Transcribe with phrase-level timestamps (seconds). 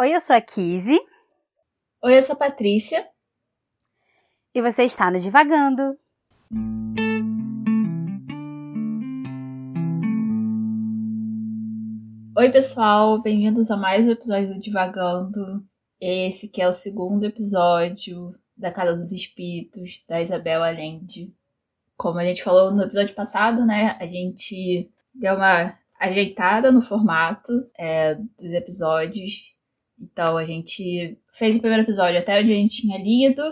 [0.00, 0.96] Oi, eu sou a Kizzy.
[2.04, 3.04] Oi, eu sou a Patrícia.
[4.54, 5.98] E você está no Divagando.
[12.36, 15.66] Oi, pessoal, bem-vindos a mais um episódio do Divagando.
[16.00, 21.34] Esse que é o segundo episódio da Casa dos Espíritos, da Isabel Allende.
[21.96, 27.68] Como a gente falou no episódio passado, né, a gente deu uma ajeitada no formato
[27.76, 29.57] é, dos episódios
[30.00, 33.42] então a gente fez o primeiro episódio até onde a gente tinha lido,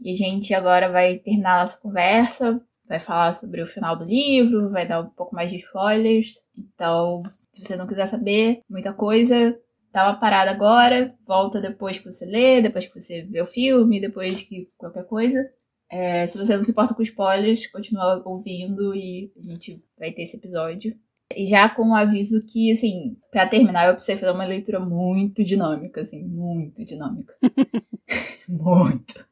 [0.00, 4.04] e a gente agora vai terminar a nossa conversa, vai falar sobre o final do
[4.04, 6.34] livro, vai dar um pouco mais de spoilers.
[6.56, 9.58] Então, se você não quiser saber muita coisa,
[9.92, 14.00] dá uma parada agora, volta depois que você lê, depois que você vê o filme,
[14.00, 15.50] depois que qualquer coisa.
[15.90, 20.24] É, se você não se importa com spoilers, continua ouvindo e a gente vai ter
[20.24, 20.98] esse episódio.
[21.34, 25.42] E já com o aviso que, assim, para terminar, eu precisei fazer uma leitura muito
[25.42, 27.34] dinâmica, assim, muito dinâmica.
[28.48, 29.26] muito.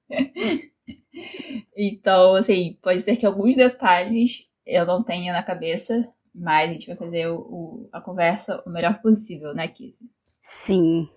[1.76, 6.86] então, assim, pode ser que alguns detalhes eu não tenha na cabeça, mas a gente
[6.86, 10.08] vai fazer o, o, a conversa o melhor possível, né, Kizzy?
[10.40, 11.08] Sim.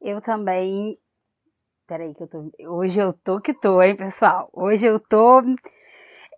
[0.00, 0.98] Eu também.
[1.86, 2.50] Peraí, que eu tô.
[2.68, 4.48] Hoje eu tô que tô, hein, pessoal?
[4.52, 5.42] Hoje eu tô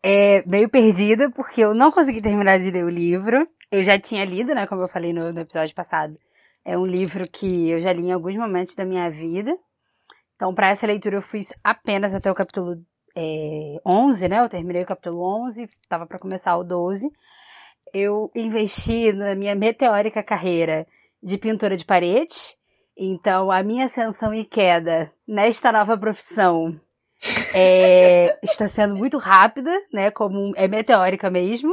[0.07, 3.49] é, meio perdida, porque eu não consegui terminar de ler o livro.
[3.71, 6.15] Eu já tinha lido, né, como eu falei no, no episódio passado.
[6.63, 9.57] É um livro que eu já li em alguns momentos da minha vida.
[10.37, 12.77] Então, para essa leitura, eu fui apenas até o capítulo
[13.17, 14.41] é, 11, né?
[14.41, 17.11] Eu terminei o capítulo 11, estava para começar o 12.
[17.95, 20.87] Eu investi na minha meteórica carreira
[21.23, 22.59] de pintora de parede.
[22.95, 26.79] Então, a minha ascensão e queda nesta nova profissão
[27.55, 30.11] é, está sendo muito rápida, né?
[30.11, 31.73] Como é meteórica mesmo.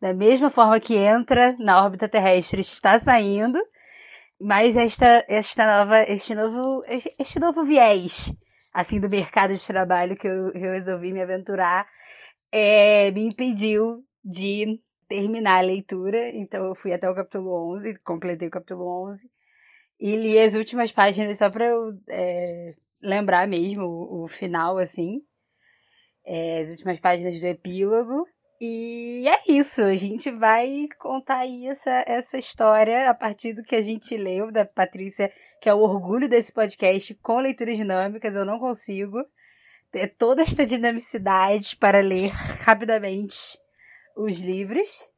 [0.00, 3.58] Da mesma forma que entra na órbita terrestre, está saindo.
[4.38, 6.84] Mas esta, esta nova, este novo,
[7.18, 8.36] este novo viés,
[8.72, 11.86] assim, do mercado de trabalho que eu, eu resolvi me aventurar,
[12.52, 14.78] é, me impediu de
[15.08, 16.30] terminar a leitura.
[16.36, 19.26] Então eu fui até o capítulo 11, completei o capítulo 11.
[19.98, 25.20] E li as últimas páginas só para eu é, lembrar mesmo o, o final, assim.
[26.26, 28.26] É, as últimas páginas do epílogo.
[28.60, 33.74] E é isso, a gente vai contar aí essa, essa história a partir do que
[33.74, 38.36] a gente leu da Patrícia, que é o orgulho desse podcast com leituras dinâmicas.
[38.36, 39.18] Eu não consigo
[39.90, 42.30] ter toda esta dinamicidade para ler
[42.64, 43.58] rapidamente
[44.16, 45.10] os livros.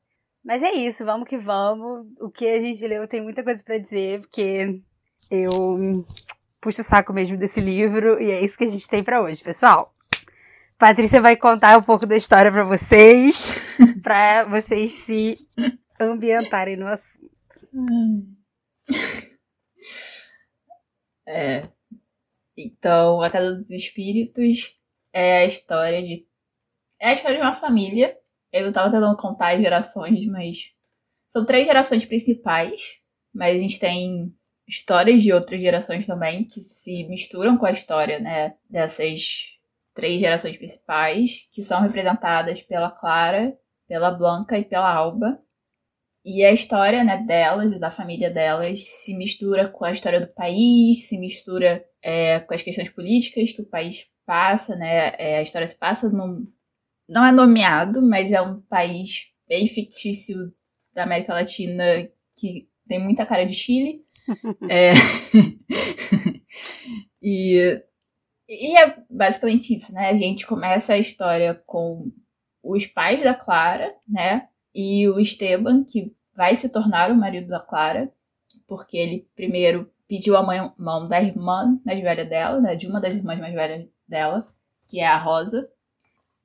[0.44, 2.06] Mas é isso, vamos que vamos.
[2.20, 4.80] O que a gente leu tem muita coisa para dizer, porque
[5.30, 6.04] eu
[6.66, 9.40] puxo o saco mesmo desse livro e é isso que a gente tem para hoje,
[9.40, 9.94] pessoal.
[10.76, 13.54] Patrícia vai contar um pouco da história para vocês,
[14.02, 15.38] para vocês se
[16.00, 17.30] ambientarem no assunto.
[21.24, 21.68] É.
[22.56, 24.76] Então, a Casa dos Espíritos
[25.12, 26.26] é a história de.
[26.98, 28.18] É a história de uma família.
[28.52, 30.72] Eu tava tentando contar as gerações, mas.
[31.30, 33.00] São três gerações principais.
[33.32, 34.34] Mas a gente tem
[34.66, 38.54] histórias de outras gerações também que se misturam com a história, né?
[38.68, 39.56] Dessas
[39.94, 43.56] três gerações principais, que são representadas pela Clara,
[43.88, 45.40] pela Blanca e pela Alba.
[46.24, 50.26] E a história né, delas e da família delas se mistura com a história do
[50.26, 55.14] país, se mistura é, com as questões políticas que o país passa, né?
[55.18, 56.46] É, a história se passa num.
[57.08, 60.52] Não é nomeado, mas é um país bem fictício
[60.92, 61.84] da América Latina
[62.36, 64.04] que tem muita cara de Chile.
[64.68, 64.92] é...
[67.22, 67.82] e
[68.48, 70.08] e é basicamente isso, né?
[70.08, 72.12] A gente começa a história com
[72.62, 74.48] os pais da Clara, né?
[74.74, 78.12] E o Esteban, que vai se tornar o marido da Clara,
[78.66, 82.76] porque ele primeiro pediu a mão da irmã mais velha dela, né?
[82.76, 84.46] De uma das irmãs mais velhas dela,
[84.86, 85.68] que é a Rosa.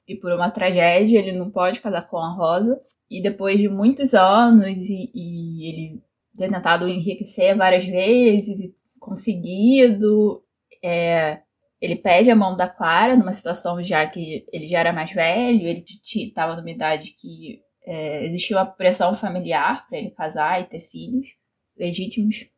[0.07, 2.81] E por uma tragédia ele não pode casar com a Rosa.
[3.09, 6.03] E depois de muitos anos e, e ele
[6.41, 10.43] ter tentado enriquecer várias vezes e conseguido,
[10.83, 11.41] é,
[11.79, 15.67] ele pede a mão da Clara numa situação já que ele já era mais velho,
[15.67, 20.79] ele estava numa idade que é, existia uma pressão familiar para ele casar e ter
[20.79, 21.35] filhos
[21.77, 22.49] legítimos,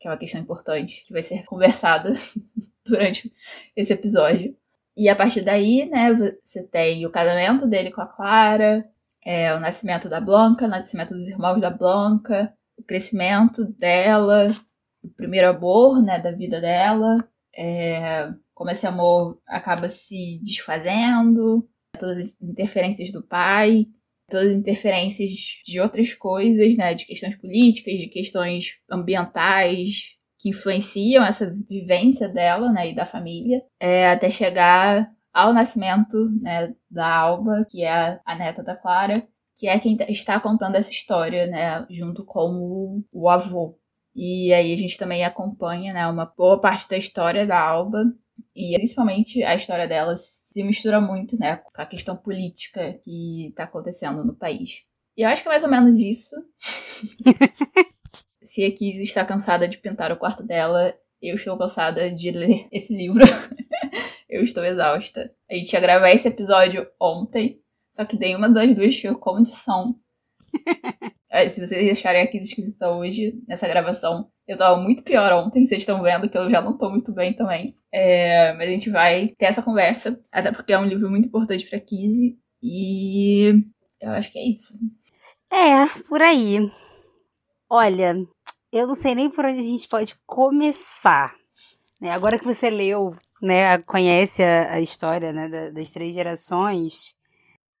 [0.00, 2.10] que é uma questão importante que vai ser conversada
[2.84, 3.32] durante
[3.76, 4.56] esse episódio.
[4.96, 8.88] E a partir daí, né, você tem o casamento dele com a Clara,
[9.24, 14.46] é, o nascimento da Blanca, o nascimento dos irmãos da Blanca, o crescimento dela,
[15.02, 17.18] o primeiro amor, né, da vida dela,
[17.56, 21.68] é, como esse amor acaba se desfazendo,
[21.98, 23.86] todas as interferências do pai,
[24.30, 25.30] todas as interferências
[25.64, 32.70] de outras coisas, né, de questões políticas, de questões ambientais, que influenciam essa vivência dela,
[32.72, 38.34] né, e da família, é, até chegar ao nascimento, né, da Alba, que é a
[38.36, 39.26] neta da Clara,
[39.56, 43.78] que é quem está contando essa história, né, junto com o, o avô.
[44.14, 48.04] E aí a gente também acompanha, né, uma boa parte da história da Alba
[48.54, 53.64] e principalmente a história dela se mistura muito, né, com a questão política que está
[53.64, 54.84] acontecendo no país.
[55.16, 56.34] E eu acho que é mais ou menos isso.
[58.42, 62.68] se a Kiz está cansada de pintar o quarto dela, eu estou cansada de ler
[62.70, 63.24] esse livro.
[64.28, 65.32] eu estou exausta.
[65.50, 67.60] A gente ia gravar esse episódio ontem,
[67.94, 69.94] só que nenhuma das duas tinha condição.
[71.50, 75.82] Se vocês acharem a Kiz esquisita hoje, nessa gravação, eu tava muito pior ontem, vocês
[75.82, 77.74] estão vendo que eu já não tô muito bem também.
[77.92, 81.68] É, mas a gente vai ter essa conversa, até porque é um livro muito importante
[81.68, 82.36] pra Kizzy.
[82.62, 83.64] E
[84.00, 84.74] eu acho que é isso.
[85.52, 86.58] É, por aí.
[87.70, 88.14] Olha,
[88.72, 91.34] eu não sei nem por onde a gente pode começar.
[92.00, 92.10] Né?
[92.10, 97.16] Agora que você leu, né, conhece a, a história né, das três gerações,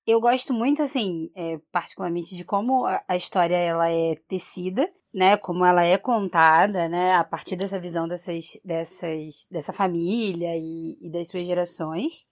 [0.06, 5.36] eu gosto muito, assim, é, particularmente de como a, história ela é tecida, né?
[5.36, 7.14] Como ela é contada, né?
[7.14, 12.26] A partir dessa visão dessas, dessas, dessa família e, e das suas gerações.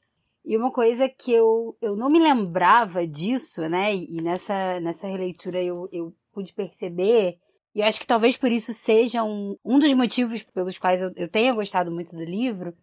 [0.44, 3.94] E uma coisa que eu, eu não me lembrava disso, né?
[3.94, 7.38] E, e nessa, nessa releitura eu, eu pude perceber
[7.74, 11.10] e eu acho que talvez por isso seja um, um dos motivos pelos quais eu,
[11.16, 12.74] eu tenha gostado muito do livro,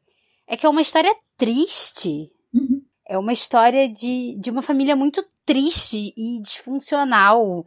[0.47, 2.31] é que é uma história triste,
[3.09, 7.65] é uma história de, de uma família muito triste e disfuncional.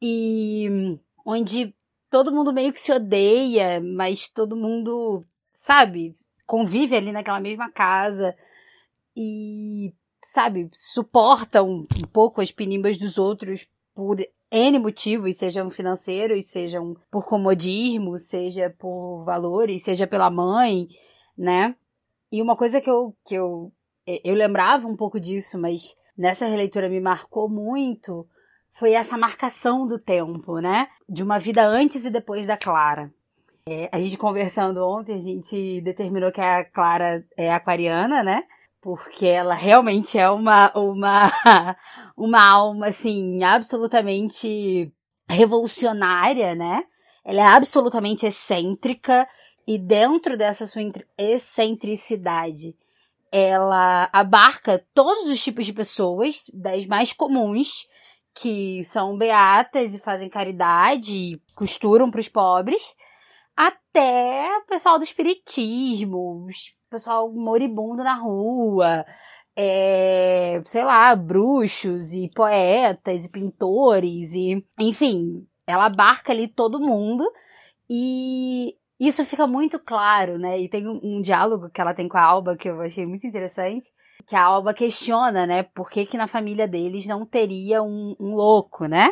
[0.00, 1.74] E onde
[2.08, 6.14] todo mundo meio que se odeia, mas todo mundo, sabe,
[6.46, 8.34] convive ali naquela mesma casa.
[9.14, 14.16] E, sabe, suporta um, um pouco as penimbas dos outros por
[14.50, 20.88] N motivos, sejam financeiros, sejam por comodismo, seja por valores, seja pela mãe,
[21.36, 21.76] né?
[22.32, 23.70] E uma coisa que eu, que eu
[24.24, 28.26] eu lembrava um pouco disso, mas nessa releitura me marcou muito
[28.70, 30.88] foi essa marcação do tempo, né?
[31.08, 33.12] De uma vida antes e depois da Clara.
[33.68, 38.44] É, a gente conversando ontem, a gente determinou que a Clara é aquariana, né?
[38.80, 41.30] Porque ela realmente é uma, uma,
[42.16, 44.92] uma alma, assim, absolutamente
[45.28, 46.84] revolucionária, né?
[47.24, 49.28] Ela é absolutamente excêntrica
[49.66, 50.82] e dentro dessa sua
[51.18, 52.76] excentricidade,
[53.32, 57.86] ela abarca todos os tipos de pessoas, das mais comuns,
[58.34, 62.94] que são beatas e fazem caridade e costuram para os pobres,
[63.56, 66.46] até o pessoal do espiritismo,
[66.88, 69.04] pessoal moribundo na rua,
[69.56, 77.28] é, sei lá, bruxos e poetas e pintores e, enfim, ela abarca ali todo mundo
[77.90, 80.58] e isso fica muito claro, né?
[80.58, 83.26] E tem um, um, diálogo que ela tem com a Alba que eu achei muito
[83.26, 83.86] interessante,
[84.26, 85.62] que a Alba questiona, né?
[85.62, 89.10] Por que, que na família deles não teria um, um louco, né?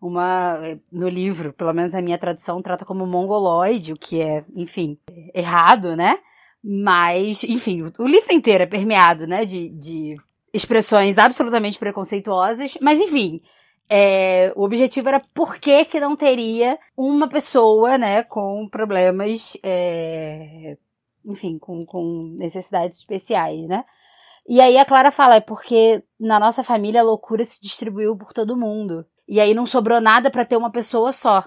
[0.00, 0.58] Uma
[0.90, 4.98] no livro, pelo menos a minha tradução trata como mongoloide, o que é, enfim,
[5.34, 6.18] errado, né?
[6.64, 9.44] Mas, enfim, o, o livro inteiro é permeado, né?
[9.44, 10.16] De, de
[10.52, 13.42] expressões absolutamente preconceituosas, mas enfim,
[13.88, 20.76] é, o objetivo era por que, que não teria uma pessoa, né, com problemas, é,
[21.24, 23.84] enfim, com, com necessidades especiais, né?
[24.48, 28.32] E aí a Clara fala, é porque na nossa família a loucura se distribuiu por
[28.32, 29.04] todo mundo.
[29.26, 31.44] E aí não sobrou nada para ter uma pessoa só.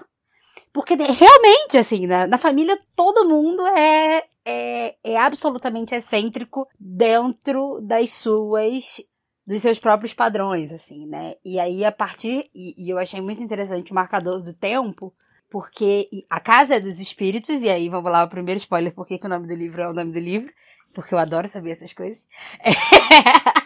[0.70, 8.10] Porque realmente, assim, na, na família todo mundo é, é, é absolutamente excêntrico dentro das
[8.10, 9.02] suas
[9.50, 11.34] dos seus próprios padrões, assim, né?
[11.44, 12.48] E aí, a partir.
[12.54, 15.12] E, e, eu achei muito interessante o marcador do tempo,
[15.50, 19.18] porque a Casa é dos Espíritos, e aí vamos lá, o primeiro spoiler, por que
[19.20, 20.52] o nome do livro é o nome do livro,
[20.94, 22.28] porque eu adoro saber essas coisas.
[22.60, 22.70] É.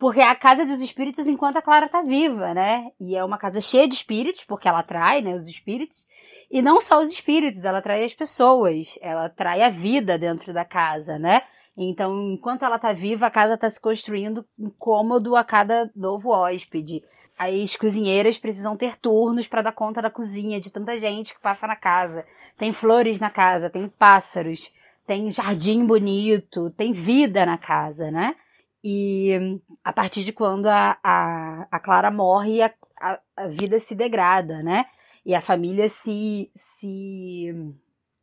[0.00, 2.90] porque é a Casa dos Espíritos enquanto a Clara tá viva, né?
[2.98, 6.06] E é uma casa cheia de espíritos, porque ela atrai, né, os espíritos.
[6.50, 10.64] E não só os espíritos, ela atrai as pessoas, ela atrai a vida dentro da
[10.64, 11.42] casa, né?
[11.76, 16.30] Então, enquanto ela tá viva, a casa tá se construindo um cômodo a cada novo
[16.30, 17.02] hóspede.
[17.38, 21.66] As cozinheiras precisam ter turnos para dar conta da cozinha de tanta gente que passa
[21.66, 22.26] na casa.
[22.56, 24.74] Tem flores na casa, tem pássaros,
[25.06, 28.36] tem jardim bonito, tem vida na casa, né?
[28.84, 33.94] E a partir de quando a, a, a Clara morre, a, a, a vida se
[33.94, 34.84] degrada, né?
[35.24, 37.54] E a família se, se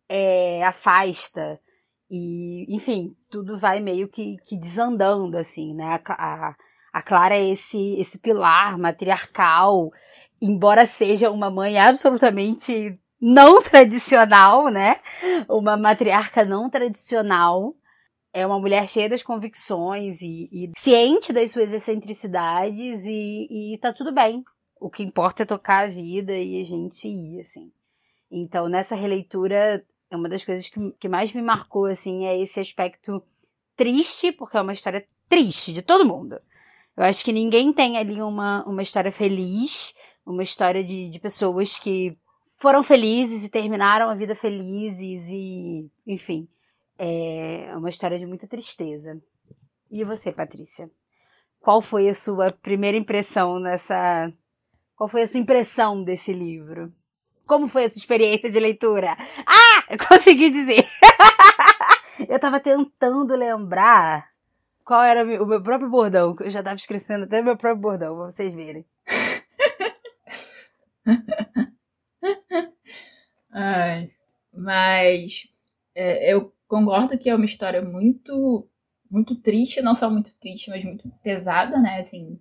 [0.10, 1.60] é, afasta
[2.10, 6.00] e, enfim, tudo vai meio que, que desandando, assim, né?
[6.06, 6.56] A, a,
[6.94, 9.92] a Clara é esse, esse pilar matriarcal,
[10.42, 15.00] embora seja uma mãe absolutamente não tradicional, né?
[15.50, 17.76] Uma matriarca não tradicional.
[18.34, 23.92] É uma mulher cheia das convicções e, e ciente das suas excentricidades e, e tá
[23.92, 24.44] tudo bem.
[24.80, 27.72] O que importa é tocar a vida e a gente ir, assim.
[28.32, 32.60] Então, nessa releitura, é uma das coisas que, que mais me marcou, assim, é esse
[32.60, 33.22] aspecto
[33.76, 36.40] triste, porque é uma história triste de todo mundo.
[36.96, 39.94] Eu acho que ninguém tem ali uma, uma história feliz,
[40.26, 42.18] uma história de, de pessoas que
[42.58, 46.48] foram felizes e terminaram a vida felizes e, enfim,
[46.98, 49.22] é uma história de muita tristeza.
[49.92, 50.90] E você, Patrícia?
[51.60, 54.32] Qual foi a sua primeira impressão nessa.
[54.96, 56.92] Qual foi a sua impressão desse livro?
[57.48, 59.16] Como foi a sua experiência de leitura?
[59.46, 59.86] Ah!
[59.90, 60.86] Eu consegui dizer!
[62.28, 64.30] eu tava tentando lembrar
[64.84, 66.36] qual era o meu próprio bordão.
[66.40, 68.86] Eu já tava escrevendo até o meu próprio bordão, pra vocês verem.
[73.50, 74.12] Ai,
[74.54, 75.48] mas
[75.96, 78.68] é, eu concordo que é uma história muito
[79.10, 82.02] muito triste, não só muito triste, mas muito pesada, né?
[82.02, 82.38] Assim,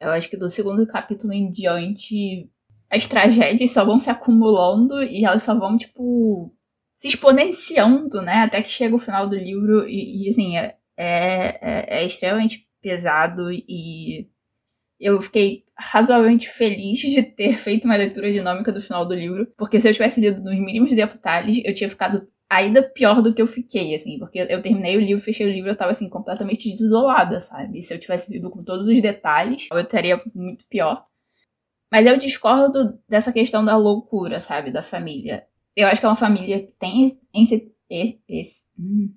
[0.00, 2.50] eu acho que do segundo capítulo em diante
[2.90, 6.52] as tragédias só vão se acumulando e elas só vão, tipo,
[6.96, 8.42] se exponenciando, né?
[8.42, 13.50] Até que chega o final do livro e, e assim, é, é, é, extremamente pesado
[13.52, 14.28] e
[14.98, 19.80] eu fiquei razoavelmente feliz de ter feito uma leitura dinâmica do final do livro, porque
[19.80, 23.46] se eu tivesse lido nos mínimos detalhes, eu tinha ficado ainda pior do que eu
[23.46, 27.40] fiquei, assim, porque eu terminei o livro, fechei o livro, eu tava, assim, completamente desolada,
[27.40, 27.80] sabe?
[27.80, 31.06] Se eu tivesse lido com todos os detalhes, eu estaria muito pior.
[31.90, 34.72] Mas eu discordo dessa questão da loucura, sabe?
[34.72, 35.46] Da família.
[35.74, 37.18] Eu acho que é uma família que tem
[38.78, 39.14] hum,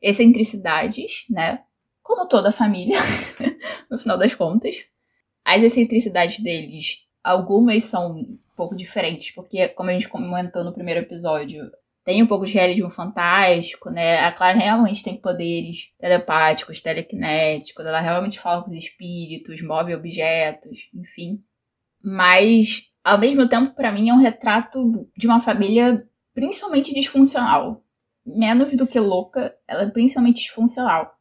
[0.00, 1.64] excentricidades, né?
[2.02, 2.98] Como toda família,
[3.90, 4.76] no final das contas.
[5.44, 11.00] As excentricidades deles, algumas são um pouco diferentes, porque, como a gente comentou no primeiro
[11.00, 11.70] episódio,
[12.04, 14.18] tem um pouco de realismo fantástico, né?
[14.20, 20.90] A Clara realmente tem poderes telepáticos, telequinéticos, ela realmente fala com os espíritos, move objetos,
[20.94, 21.42] enfim.
[22.02, 27.84] Mas, ao mesmo tempo, para mim é um retrato de uma família principalmente disfuncional.
[28.24, 31.12] Menos do que louca, ela é principalmente disfuncional.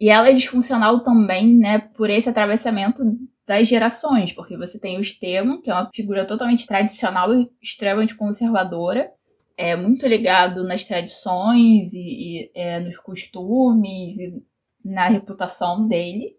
[0.00, 3.02] E ela é disfuncional também, né, por esse atravessamento
[3.46, 8.16] das gerações, porque você tem o Esteban, que é uma figura totalmente tradicional e extremamente
[8.16, 9.12] conservadora,
[9.56, 14.42] é muito ligado nas tradições e, e é, nos costumes e
[14.84, 16.36] na reputação dele.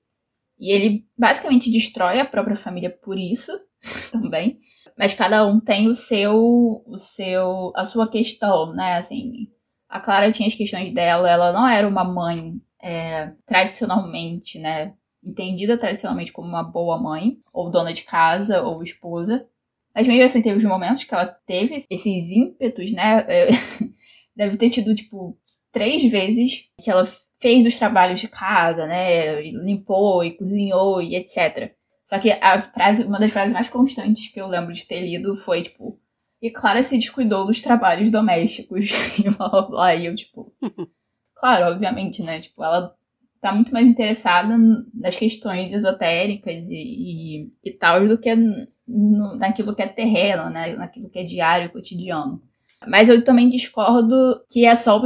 [0.59, 3.51] E ele basicamente destrói a própria família por isso
[4.11, 4.59] também.
[4.97, 8.97] Mas cada um tem o seu, o seu, a sua questão, né?
[8.97, 9.47] Assim,
[9.89, 14.93] a Clara tinha as questões dela, ela não era uma mãe é, tradicionalmente, né?
[15.23, 19.47] Entendida tradicionalmente como uma boa mãe, ou dona de casa, ou esposa.
[19.93, 23.25] Mas mesmo assim, teve os momentos que ela teve esses ímpetos, né?
[23.27, 23.47] É,
[24.35, 25.37] deve ter tido, tipo,
[25.71, 27.07] três vezes que ela
[27.39, 29.41] fez os trabalhos de casa, né?
[29.41, 31.73] Limpou e cozinhou e etc.
[32.05, 35.35] Só que a frase, uma das frases mais constantes que eu lembro de ter lido
[35.35, 35.99] foi, tipo,
[36.41, 39.95] e Clara se descuidou dos trabalhos domésticos e blá blá blá.
[39.95, 40.53] E eu, tipo,
[41.33, 42.39] claro, obviamente, né?
[42.39, 42.95] Tipo, ela
[43.41, 44.55] tá muito mais interessada
[44.93, 50.75] nas questões esotéricas e, e, e tal do que no, naquilo que é terreno, né?
[50.75, 52.41] Naquilo que é diário, cotidiano.
[52.87, 55.01] Mas eu também discordo que é só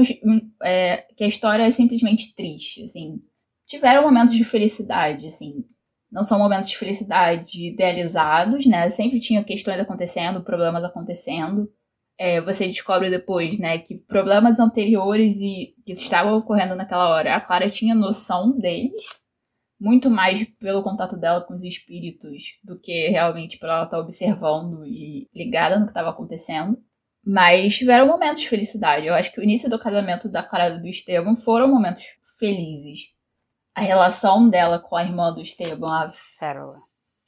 [0.63, 3.21] é, que a história é simplesmente triste, assim.
[3.65, 5.63] Tiveram momentos de felicidade, assim.
[6.11, 8.89] Não são momentos de felicidade idealizados, né?
[8.89, 11.71] Sempre tinha questões acontecendo, problemas acontecendo.
[12.17, 17.39] É, você descobre depois, né, que problemas anteriores e que estavam ocorrendo naquela hora, a
[17.39, 19.05] Clara tinha noção deles,
[19.79, 24.85] muito mais pelo contato dela com os espíritos do que realmente por ela estar observando
[24.85, 26.77] e ligada no que estava acontecendo.
[27.25, 29.07] Mas tiveram momentos de felicidade.
[29.07, 32.03] Eu acho que o início do casamento da Clara e do Estevam foram momentos
[32.37, 33.13] felizes
[33.79, 36.75] a relação dela com a irmã do Esteban, a Férula.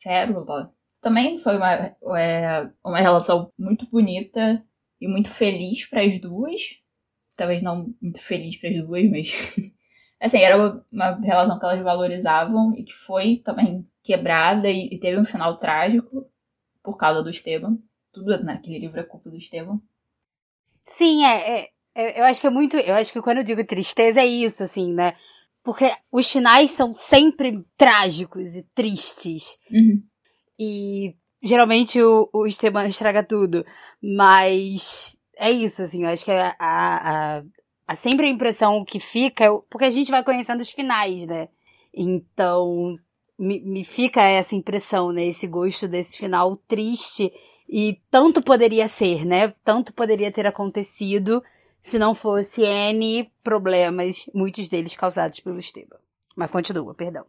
[0.04, 4.62] Férula, também foi uma, é, uma relação muito bonita
[5.00, 6.62] e muito feliz para as duas.
[7.38, 9.32] Talvez não muito feliz para as duas, mas
[10.20, 15.00] assim, era uma, uma, relação que elas valorizavam e que foi também quebrada e, e
[15.00, 16.30] teve um final trágico
[16.84, 17.78] por causa do Esteban.
[18.12, 19.80] Tudo naquele livro é culpa do Esteban.
[20.84, 22.76] Sim, é, é, eu acho que é muito.
[22.76, 25.14] Eu acho que quando eu digo tristeza é isso, assim, né?
[25.64, 29.58] Porque os finais são sempre trágicos e tristes.
[29.70, 30.02] Uhum.
[30.60, 33.66] E geralmente o, o Esteban estraga tudo.
[34.02, 37.44] Mas é isso, assim, eu acho que a, a, a,
[37.88, 41.50] a sempre a impressão que fica, é porque a gente vai conhecendo os finais, né?
[41.94, 42.96] Então,
[43.38, 45.26] me, me fica essa impressão, né?
[45.26, 47.32] Esse gosto desse final triste
[47.68, 49.50] E tanto poderia ser, né?
[49.64, 51.42] Tanto poderia ter acontecido
[51.82, 55.98] se não fosse N problemas, muitos deles causados pelo Esteban.
[56.36, 57.26] Mas continua, perdão.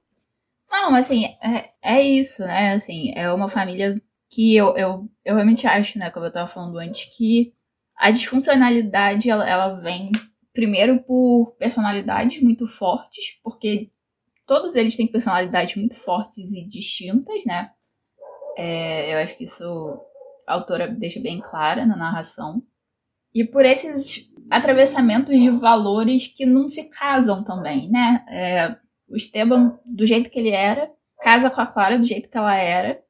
[0.71, 2.73] Não, assim, é, é isso, né?
[2.73, 6.78] Assim, é uma família que eu, eu, eu realmente acho, né, como eu tava falando
[6.78, 7.52] antes, que
[7.97, 10.11] a disfuncionalidade, ela, ela vem
[10.52, 13.90] primeiro por personalidades muito fortes, porque
[14.47, 17.71] todos eles têm personalidades muito fortes e distintas, né?
[18.56, 19.64] É, eu acho que isso
[20.47, 22.62] a autora deixa bem clara na narração.
[23.35, 28.25] E por esses atravessamentos de valores que não se casam também, né?
[28.28, 28.76] É,
[29.09, 30.90] o Esteban, do jeito que ele era,
[31.21, 33.00] casa com a Clara do jeito que ela era.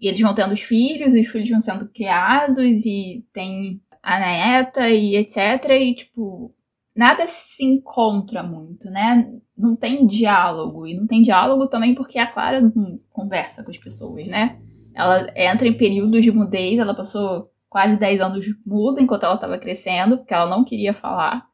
[0.00, 4.88] E eles vão tendo os filhos, os filhos vão sendo criados, e tem a neta
[4.88, 5.36] e etc.
[5.70, 6.54] E, tipo,
[6.96, 9.30] nada se encontra muito, né?
[9.56, 10.86] Não tem diálogo.
[10.86, 14.58] E não tem diálogo também porque a Clara não conversa com as pessoas, né?
[14.94, 19.58] Ela entra em períodos de mudez, ela passou quase 10 anos muda enquanto ela estava
[19.58, 21.46] crescendo, porque ela não queria falar.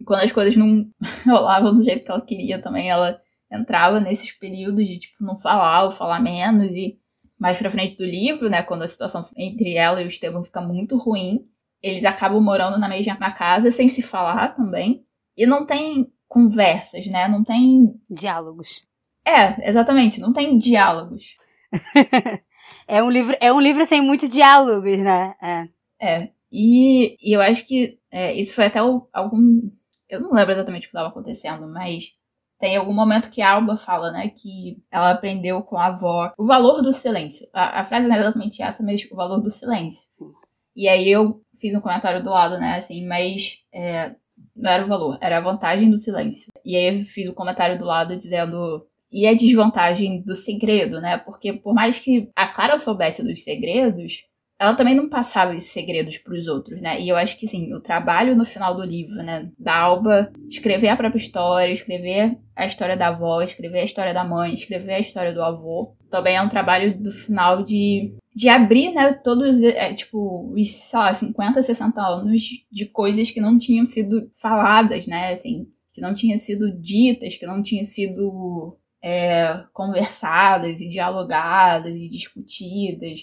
[0.00, 0.86] E quando as coisas não
[1.26, 3.20] rolavam do jeito que ela queria também, ela
[3.50, 6.74] entrava nesses períodos de, tipo, não falar ou falar menos.
[6.74, 6.98] E
[7.38, 10.60] mais pra frente do livro, né, quando a situação entre ela e o Esteban fica
[10.60, 11.46] muito ruim,
[11.82, 15.04] eles acabam morando na mesma casa sem se falar também.
[15.36, 17.28] E não tem conversas, né?
[17.28, 17.94] Não tem.
[18.10, 18.84] Diálogos.
[19.26, 21.36] É, exatamente, não tem diálogos.
[22.86, 25.34] é um livro, é um livro sem muitos diálogos, né?
[25.42, 25.68] É.
[26.00, 26.30] É.
[26.50, 29.70] E, e eu acho que é, isso foi até o, algum.
[30.08, 32.14] Eu não lembro exatamente o que estava acontecendo, mas
[32.58, 36.46] tem algum momento que a Alba fala, né, que ela aprendeu com a avó o
[36.46, 37.46] valor do silêncio.
[37.52, 40.02] A, a frase não é exatamente essa, mas o valor do silêncio.
[40.08, 40.32] Sim.
[40.74, 44.14] E aí eu fiz um comentário do lado, né, assim, mas é,
[44.54, 46.50] não era o valor, era a vantagem do silêncio.
[46.64, 48.86] E aí eu fiz um comentário do lado dizendo.
[49.16, 51.16] E a desvantagem do segredo, né?
[51.16, 54.24] Porque por mais que a Clara soubesse dos segredos,
[54.58, 57.00] ela também não passava esses segredos para os outros, né?
[57.00, 60.88] E eu acho que, sim, o trabalho no final do livro, né, da Alba escrever
[60.88, 65.00] a própria história, escrever a história da avó, escrever a história da mãe, escrever a
[65.00, 69.94] história do avô, também é um trabalho do final de, de abrir, né, todos, é,
[69.94, 75.32] tipo, os, sei lá, 50, 60 anos de coisas que não tinham sido faladas, né,
[75.32, 82.08] assim, que não tinham sido ditas, que não tinham sido é, conversadas e dialogadas e
[82.08, 83.20] discutidas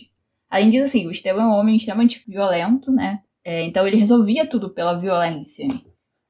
[0.54, 3.24] Além disso, assim, o Esteban é um homem extremamente violento, né?
[3.44, 5.66] É, então ele resolvia tudo pela violência.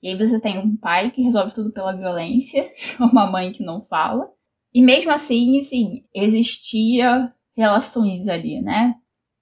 [0.01, 3.81] E aí você tem um pai que resolve tudo pela violência, uma mãe que não
[3.81, 4.31] fala.
[4.73, 8.95] E mesmo assim, assim, existia relações ali, né?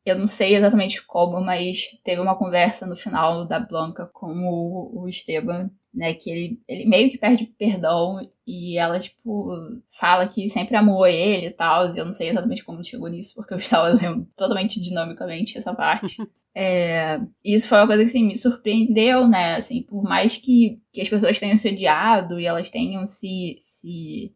[0.04, 5.04] Eu não sei exatamente como, mas teve uma conversa no final da Blanca com o,
[5.04, 6.14] o Esteban né?
[6.14, 8.20] Que ele, ele meio que perde perdão
[8.52, 9.50] e ela, tipo,
[9.98, 11.94] fala que sempre amou ele e tal.
[11.94, 15.74] E eu não sei exatamente como chegou nisso, porque eu estava lendo totalmente dinamicamente essa
[15.74, 16.18] parte.
[16.54, 19.56] é, isso foi uma coisa que, assim, me surpreendeu, né?
[19.56, 24.36] Assim, por mais que, que as pessoas tenham se odiado e elas tenham se, se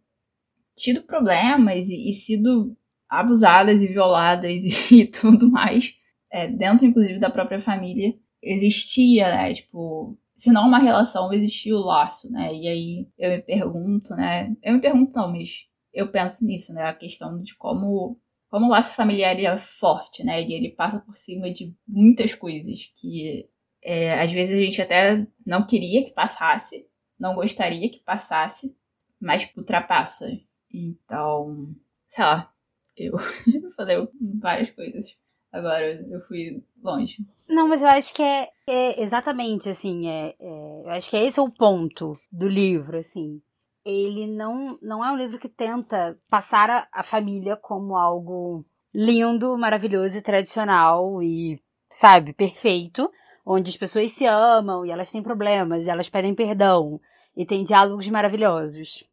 [0.78, 2.74] tido problemas e, e sido
[3.10, 5.94] abusadas e violadas e, e tudo mais,
[6.32, 9.54] é, dentro, inclusive, da própria família, existia, né?
[9.54, 12.54] Tipo, se não uma relação, existia o laço, né?
[12.54, 14.56] E aí eu me pergunto, né?
[14.62, 16.84] Eu me pergunto não, mas eu penso nisso, né?
[16.84, 20.44] A questão de como, como o laço familiar é forte, né?
[20.44, 23.50] E ele passa por cima de muitas coisas que
[23.82, 26.88] é, às vezes a gente até não queria que passasse,
[27.20, 28.78] não gostaria que passasse,
[29.20, 30.30] mas ultrapassa.
[30.72, 31.76] Então,
[32.08, 32.54] sei lá,
[32.96, 33.18] eu
[33.76, 34.08] falei
[34.40, 35.18] várias coisas.
[35.52, 37.26] Agora eu fui longe.
[37.48, 40.08] Não, mas eu acho que é, é exatamente assim.
[40.08, 43.42] É, é, eu acho que esse é o ponto do livro, assim.
[43.86, 49.58] Ele não, não é um livro que tenta passar a, a família como algo lindo,
[49.58, 53.12] maravilhoso e tradicional e, sabe, perfeito,
[53.46, 57.00] onde as pessoas se amam e elas têm problemas e elas pedem perdão
[57.36, 59.04] e tem diálogos maravilhosos.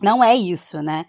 [0.00, 1.06] Não é isso, né?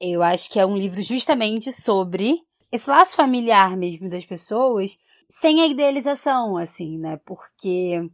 [0.00, 4.96] Eu acho que é um livro justamente sobre esse laço familiar mesmo das pessoas,
[5.28, 7.18] sem a idealização, assim, né?
[7.24, 8.08] Porque.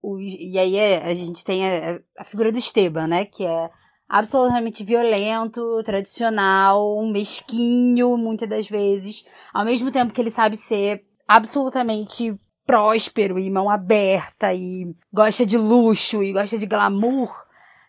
[0.00, 3.24] O, e aí é, a gente tem a, a figura do Esteban, né?
[3.24, 3.70] Que é
[4.08, 12.34] absolutamente violento, tradicional, mesquinho, muitas das vezes, ao mesmo tempo que ele sabe ser absolutamente
[12.66, 17.30] próspero e mão aberta e gosta de luxo e gosta de glamour,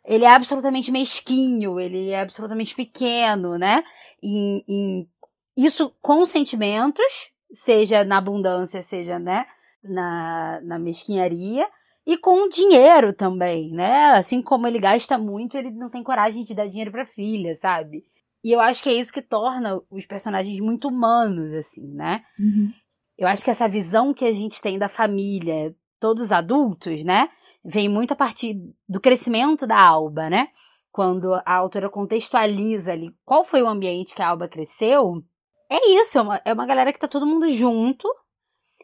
[0.06, 3.84] ele é absolutamente mesquinho, ele é absolutamente pequeno, né?
[4.22, 5.10] Em, em
[5.56, 9.46] isso com sentimentos, seja na abundância, seja, né,
[9.84, 11.68] na, na mesquinharia,
[12.06, 14.12] e com dinheiro também, né?
[14.12, 18.04] Assim como ele gasta muito, ele não tem coragem de dar dinheiro pra filha, sabe?
[18.44, 22.24] E eu acho que é isso que torna os personagens muito humanos, assim, né?
[22.40, 22.72] Uhum.
[23.18, 27.30] eu acho que essa visão que a gente tem da família, todos adultos, né?
[27.64, 28.56] Vem muito a partir
[28.88, 30.48] do crescimento da Alba, né?
[30.92, 35.22] Quando a autora contextualiza ali qual foi o ambiente que a Alba cresceu,
[35.70, 38.08] é isso, é uma, é uma galera que tá todo mundo junto.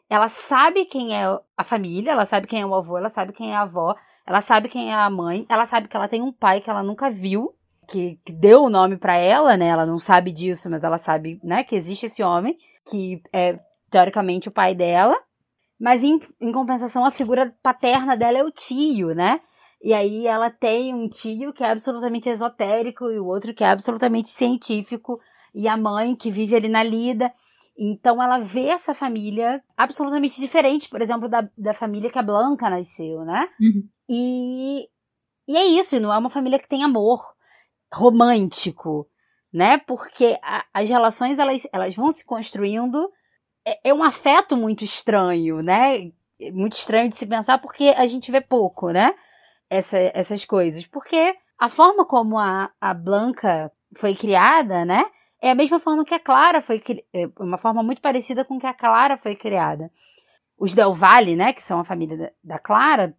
[0.09, 1.23] Ela sabe quem é
[1.57, 3.95] a família, ela sabe quem é o avô, ela sabe quem é a avó,
[4.25, 6.83] ela sabe quem é a mãe, ela sabe que ela tem um pai que ela
[6.83, 7.55] nunca viu,
[7.87, 9.67] que, que deu o nome para ela, né?
[9.67, 14.47] Ela não sabe disso, mas ela sabe, né, que existe esse homem, que é teoricamente
[14.47, 15.15] o pai dela.
[15.79, 19.41] Mas em, em compensação, a figura paterna dela é o tio, né?
[19.81, 23.67] E aí ela tem um tio que é absolutamente esotérico e o outro que é
[23.67, 25.19] absolutamente científico,
[25.55, 27.33] e a mãe que vive ali na lida.
[27.77, 32.69] Então ela vê essa família absolutamente diferente, por exemplo, da, da família que a Blanca
[32.69, 33.49] nasceu, né?
[33.59, 33.87] Uhum.
[34.09, 34.89] E,
[35.47, 37.21] e é isso, não é uma família que tem amor
[37.91, 39.07] romântico,
[39.51, 39.77] né?
[39.79, 43.09] Porque a, as relações elas, elas vão se construindo.
[43.65, 46.11] É, é, um afeto muito estranho, né?
[46.53, 49.13] Muito estranho de se pensar porque a gente vê pouco, né?
[49.69, 50.85] Essa, essas coisas.
[50.85, 55.05] Porque a forma como a, a Blanca foi criada, né?
[55.41, 56.81] É a mesma forma que a Clara foi
[57.13, 59.91] é uma forma muito parecida com que a Clara foi criada.
[60.57, 63.15] Os Del Valle, né, que são a família da, Clara,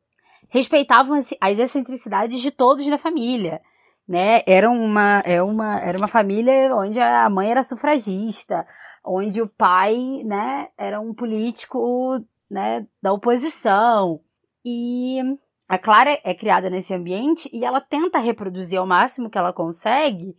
[0.49, 3.61] respeitavam as, excentricidades de todos da família
[4.07, 4.43] né?
[4.47, 8.67] Era uma, é uma, era uma família onde a mãe era sufragista,
[9.05, 14.21] onde o pai, né, era um político, né, da oposição.
[14.65, 15.19] E
[15.69, 20.37] a Clara é criada nesse ambiente e ela tenta reproduzir ao máximo que ela consegue,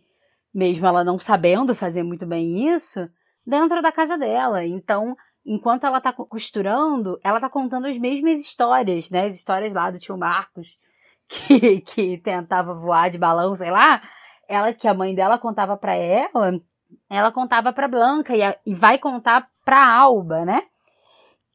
[0.58, 3.08] mesmo ela não sabendo fazer muito bem isso,
[3.46, 4.66] dentro da casa dela.
[4.66, 5.16] Então,
[5.46, 9.26] enquanto ela tá costurando, ela tá contando as mesmas histórias, né?
[9.26, 10.80] As histórias lá do tio Marcos,
[11.28, 14.02] que, que tentava voar de balão, sei lá,
[14.48, 16.60] ela que a mãe dela contava para ela,
[17.08, 20.62] ela contava para Blanca e, a, e vai contar para Alba, né?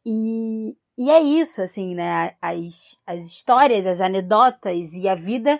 [0.05, 2.35] E, e é isso, assim, né?
[2.41, 5.59] As, as histórias, as anedotas e a vida.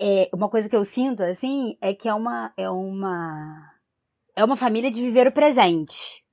[0.00, 3.70] É, uma coisa que eu sinto, assim, é que é uma, é uma,
[4.34, 6.24] é uma família de viver o presente,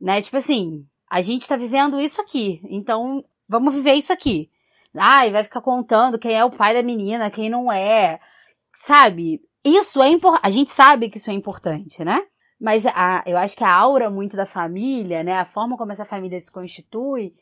[0.00, 0.20] né?
[0.20, 4.50] Tipo assim, a gente tá vivendo isso aqui, então vamos viver isso aqui.
[4.94, 8.20] Ai, vai ficar contando quem é o pai da menina, quem não é.
[8.74, 9.40] Sabe?
[9.64, 10.44] Isso é importante.
[10.44, 12.26] A gente sabe que isso é importante, né?
[12.60, 15.38] Mas a, eu acho que a aura muito da família, né?
[15.38, 17.34] A forma como essa família se constitui,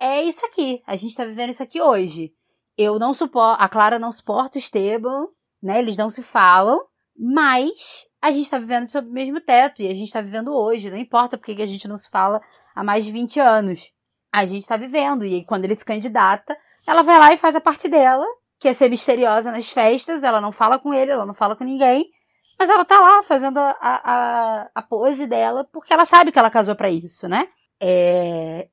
[0.00, 0.82] é isso aqui.
[0.86, 2.32] A gente tá vivendo isso aqui hoje.
[2.76, 3.60] Eu não suporto.
[3.60, 5.26] A Clara não suporta o Esteban,
[5.62, 5.78] né?
[5.78, 6.80] Eles não se falam,
[7.18, 10.90] mas a gente tá vivendo sob o mesmo teto e a gente tá vivendo hoje.
[10.90, 12.40] Não importa porque a gente não se fala
[12.74, 13.90] há mais de 20 anos.
[14.32, 15.24] A gente tá vivendo.
[15.24, 18.24] E aí, quando ele se candidata, ela vai lá e faz a parte dela,
[18.58, 21.64] que é ser misteriosa nas festas, ela não fala com ele, ela não fala com
[21.64, 22.10] ninguém,
[22.58, 26.50] mas ela tá lá fazendo a, a, a pose dela, porque ela sabe que ela
[26.50, 27.48] casou para isso, né?
[27.80, 28.68] É...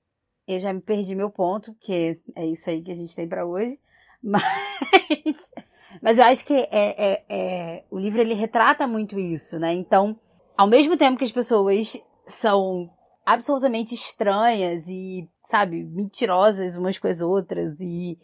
[0.48, 3.46] Eu já me perdi meu ponto, porque é isso aí que a gente tem para
[3.46, 3.80] hoje,
[4.24, 5.54] mas...
[6.02, 9.74] Mas eu acho que é, é, é, o livro ele retrata muito isso, né?
[9.74, 10.20] Então,
[10.58, 11.96] ao mesmo tempo que as pessoas
[12.28, 12.90] são
[13.26, 18.18] absolutamente estranhas e, sabe, mentirosas umas com as outras e,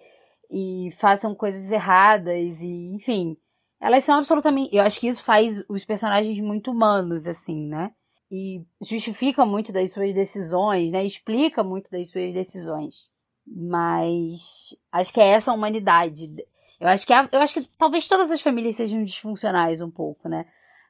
[0.52, 3.38] e façam coisas erradas e, enfim.
[3.80, 4.76] Elas são absolutamente.
[4.76, 7.92] Eu acho que isso faz os personagens muito humanos, assim, né?
[8.32, 11.06] E justifica muito das suas decisões, né?
[11.06, 13.10] Explica muito das suas decisões.
[13.52, 16.30] Mas acho que é essa a humanidade.
[16.80, 20.46] Eu acho que, eu acho que talvez todas as famílias sejam disfuncionais um pouco, né?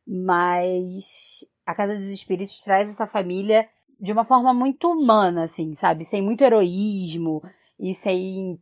[0.05, 3.67] Mas a Casa dos Espíritos traz essa família
[3.99, 6.03] de uma forma muito humana, assim, sabe?
[6.03, 7.41] Sem muito heroísmo
[7.79, 8.59] e sem,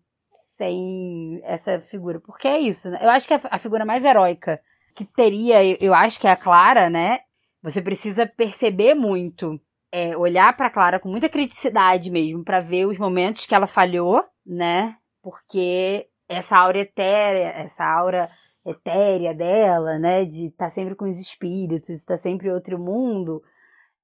[0.56, 2.20] sem essa figura.
[2.20, 3.00] Porque é isso, né?
[3.02, 4.62] Eu acho que a, a figura mais heróica
[4.96, 7.20] que teria, eu, eu acho que é a Clara, né?
[7.62, 9.60] Você precisa perceber muito,
[9.98, 14.24] é, olhar para Clara com muita criticidade mesmo, para ver os momentos que ela falhou,
[14.46, 14.96] né?
[15.22, 18.30] Porque essa aura etérea, essa aura
[18.66, 20.26] etérea dela, né?
[20.26, 23.42] De estar tá sempre com os espíritos, estar tá sempre em outro mundo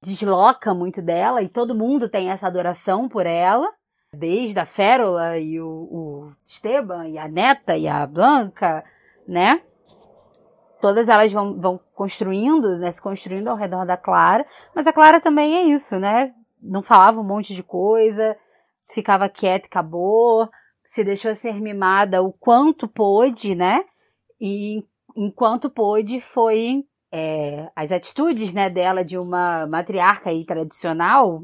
[0.03, 3.71] desloca muito dela e todo mundo tem essa adoração por ela,
[4.13, 8.83] desde a Férola e o, o Esteban e a Neta e a Blanca,
[9.25, 9.61] né?
[10.83, 15.21] Todas elas vão, vão construindo, né, se construindo ao redor da Clara, mas a Clara
[15.21, 16.35] também é isso, né?
[16.61, 18.35] Não falava um monte de coisa,
[18.93, 20.49] ficava quieta e acabou,
[20.83, 23.85] se deixou ser mimada o quanto pôde, né?
[24.41, 24.83] E
[25.15, 31.43] enquanto pôde foi é, as atitudes né, dela de uma matriarca aí tradicional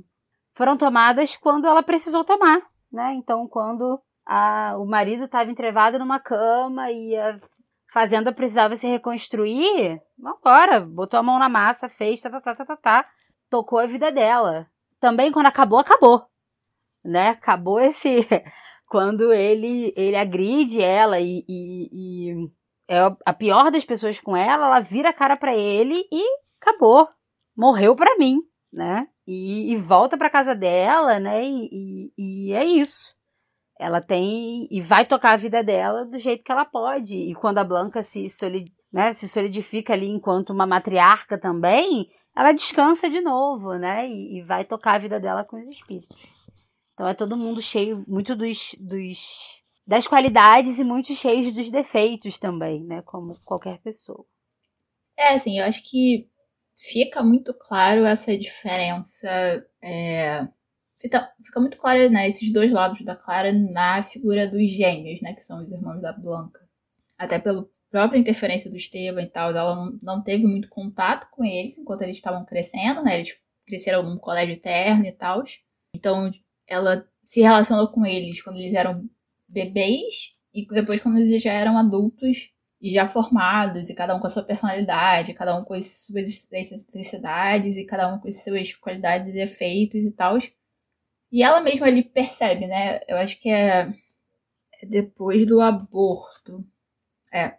[0.54, 2.60] foram tomadas quando ela precisou tomar,
[2.92, 3.14] né?
[3.14, 7.40] Então, quando a, o marido estava entrevado numa cama e a
[7.92, 12.66] fazenda precisava se reconstruir, vambora, botou a mão na massa, fez, tá, tá, tá, tá,
[12.66, 13.10] tá, tá,
[13.50, 14.68] tocou a vida dela.
[15.00, 16.26] Também, quando acabou, acabou,
[17.04, 17.30] né?
[17.30, 18.28] Acabou esse.
[18.88, 22.52] Quando ele, ele agride ela e, e, e
[22.90, 26.24] é a pior das pessoas com ela, ela vira a cara para ele e
[26.60, 27.08] acabou.
[27.56, 28.40] Morreu para mim,
[28.74, 29.08] né?
[29.28, 31.46] E, e volta para casa dela, né?
[31.46, 33.14] E, e, e, é isso.
[33.80, 37.16] Ela tem e vai tocar a vida dela do jeito que ela pode.
[37.16, 42.52] E quando a Blanca se, solid, né, se solidifica ali enquanto uma matriarca também, ela
[42.52, 44.08] descansa de novo, né?
[44.08, 46.18] E, e vai tocar a vida dela com os espíritos.
[46.94, 52.38] Então é todo mundo cheio, muito dos, dos das qualidades e muito cheios dos defeitos
[52.38, 53.02] também, né?
[53.02, 54.24] Como qualquer pessoa.
[55.18, 56.30] É, assim, eu acho que
[56.76, 59.28] fica muito claro essa diferença.
[59.82, 60.48] É,
[61.00, 65.34] fica, fica muito claro, né, esses dois lados da Clara na figura dos gêmeos, né?
[65.34, 66.60] Que são os irmãos da Blanca.
[67.18, 71.44] Até pela própria interferência do Esteban e tal, ela não, não teve muito contato com
[71.44, 73.16] eles enquanto eles estavam crescendo, né?
[73.16, 75.44] Eles cresceram num colégio eterno e tal.
[75.96, 76.32] Então,
[76.68, 79.10] ela se relacionou com eles quando eles eram
[79.48, 84.28] bebês e depois quando eles já eram adultos e já formados, e cada um com
[84.28, 88.74] a sua personalidade, cada um com as suas excentricidades, e cada um com as suas
[88.74, 90.38] qualidades e defeitos e tal.
[91.32, 93.02] E ela mesma ali percebe, né?
[93.08, 93.94] Eu acho que é,
[94.82, 96.66] é depois do aborto.
[97.32, 97.58] É.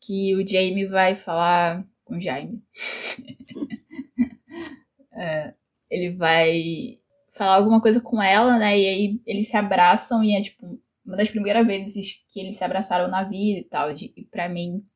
[0.00, 2.62] Que o Jamie vai falar com o Jaime.
[5.12, 5.54] é,
[5.90, 7.00] ele vai
[7.32, 8.78] falar alguma coisa com ela, né?
[8.78, 12.64] E aí eles se abraçam e é tipo uma das primeiras vezes que eles se
[12.64, 13.92] abraçaram na vida e tal.
[13.92, 14.86] De, e pra mim,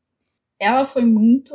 [0.59, 1.55] ela foi muito.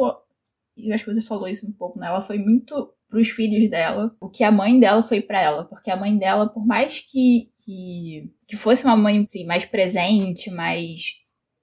[0.75, 2.08] Eu acho que você falou isso um pouco, né?
[2.08, 5.65] Ela foi muito pros filhos dela o que a mãe dela foi para ela.
[5.65, 10.49] Porque a mãe dela, por mais que, que, que fosse uma mãe assim, mais presente,
[10.49, 11.12] mais,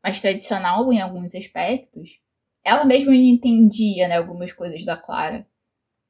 [0.00, 2.20] mais tradicional em alguns aspectos,
[2.64, 5.44] ela mesma entendia né, algumas coisas da Clara.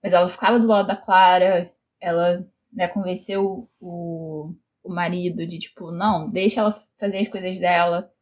[0.03, 5.91] Mas ela ficava do lado da Clara, ela né, convenceu o, o marido de tipo,
[5.91, 8.13] não, deixa ela fazer as coisas dela.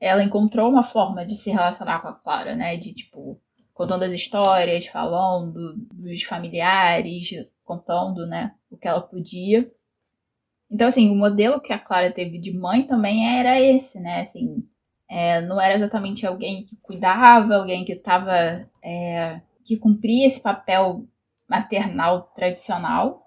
[0.00, 2.76] Ela encontrou uma forma de se relacionar com a Clara, né?
[2.76, 3.40] De tipo,
[3.74, 7.28] contando as histórias, falando dos familiares,
[7.64, 9.70] contando, né, o que ela podia.
[10.70, 14.22] Então, assim, o modelo que a Clara teve de mãe também era esse, né?
[14.22, 14.66] Assim,
[15.08, 18.68] é, não era exatamente alguém que cuidava, alguém que estava.
[18.82, 21.06] É, que cumpria esse papel
[21.48, 23.22] maternal tradicional,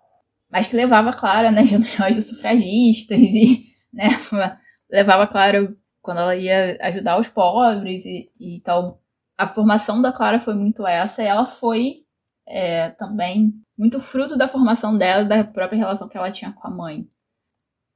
[0.49, 4.09] mas que levava Clara nas reuniões dos sufragistas e né,
[4.89, 8.99] levava Clara quando ela ia ajudar os pobres e, e então
[9.37, 12.05] a formação da Clara foi muito essa e ela foi
[12.47, 16.71] é, também muito fruto da formação dela da própria relação que ela tinha com a
[16.71, 17.07] mãe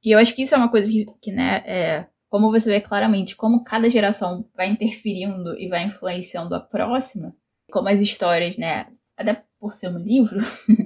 [0.04, 2.80] e eu acho que isso é uma coisa que, que né é, como você vê
[2.80, 7.34] claramente como cada geração vai interferindo e vai influenciando a próxima
[7.70, 10.40] como as histórias né até por ser um livro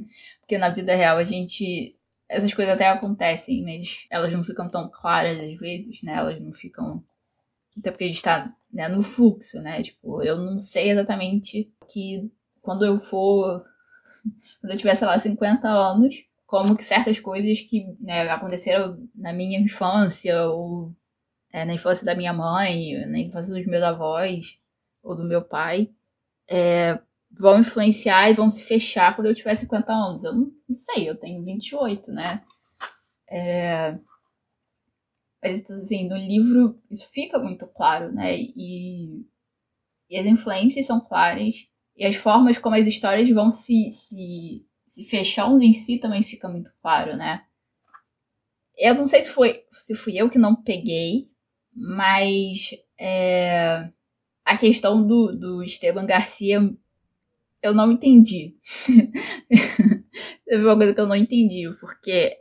[0.47, 1.99] Porque na vida real a gente.
[2.29, 6.15] Essas coisas até acontecem, mas elas não ficam tão claras às vezes, né?
[6.15, 7.05] Elas não ficam.
[7.79, 9.83] Até porque a gente tá né, no fluxo, né?
[9.83, 12.31] Tipo, eu não sei exatamente que
[12.63, 13.65] quando eu for.
[14.61, 19.33] Quando eu tiver, sei lá, 50 anos, como que certas coisas que né, aconteceram na
[19.33, 20.93] minha infância, ou
[21.53, 24.59] é, na infância da minha mãe, na infância dos meus avós,
[25.01, 25.91] ou do meu pai,
[26.49, 26.99] é,
[27.31, 30.25] vão influenciar e vão se fechar quando eu tiver 50 anos.
[30.25, 32.43] Eu não, não sei, eu tenho 28, né?
[33.29, 33.99] É...
[35.47, 38.37] Mas, assim, no livro isso fica muito claro, né?
[38.37, 39.25] E,
[40.11, 41.69] e as influências são claras.
[41.97, 46.49] E as formas como as histórias vão se, se, se fechando em si também fica
[46.49, 47.45] muito claro, né?
[48.77, 51.31] Eu não sei se foi se fui eu que não peguei,
[51.73, 53.89] mas é,
[54.45, 56.61] a questão do, do Esteban Garcia
[57.63, 58.57] eu não entendi.
[60.45, 62.37] Teve uma coisa que eu não entendi, porque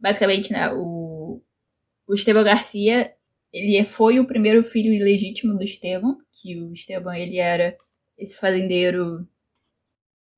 [0.00, 1.19] basicamente, né, o,
[2.10, 3.14] o Esteban Garcia,
[3.52, 7.76] ele foi o primeiro filho ilegítimo do Esteban, que o Esteban, ele era
[8.18, 9.28] esse fazendeiro...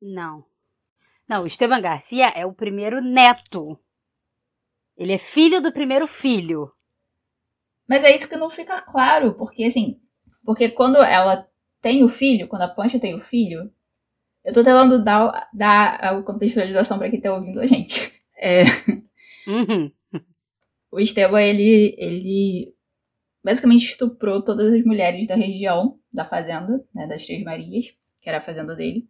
[0.01, 0.45] Não.
[1.27, 3.81] Não, o Esteban Garcia é o primeiro neto.
[4.99, 6.71] Ele é filho do primeiro filho.
[7.89, 9.99] Mas é isso que não fica claro, porque assim,
[10.45, 11.49] porque quando ela
[11.81, 13.73] tem o filho, quando a Pancha tem o filho,
[14.45, 18.13] eu tô tentando dar, dar a contextualização para quem tá ouvindo a gente.
[18.45, 18.65] É...
[19.47, 19.93] Uhum.
[20.93, 22.75] O Esteban, ele, ele
[23.43, 27.87] basicamente estuprou todas as mulheres da região, da fazenda, né, das Três Marias,
[28.21, 29.09] que era a fazenda dele.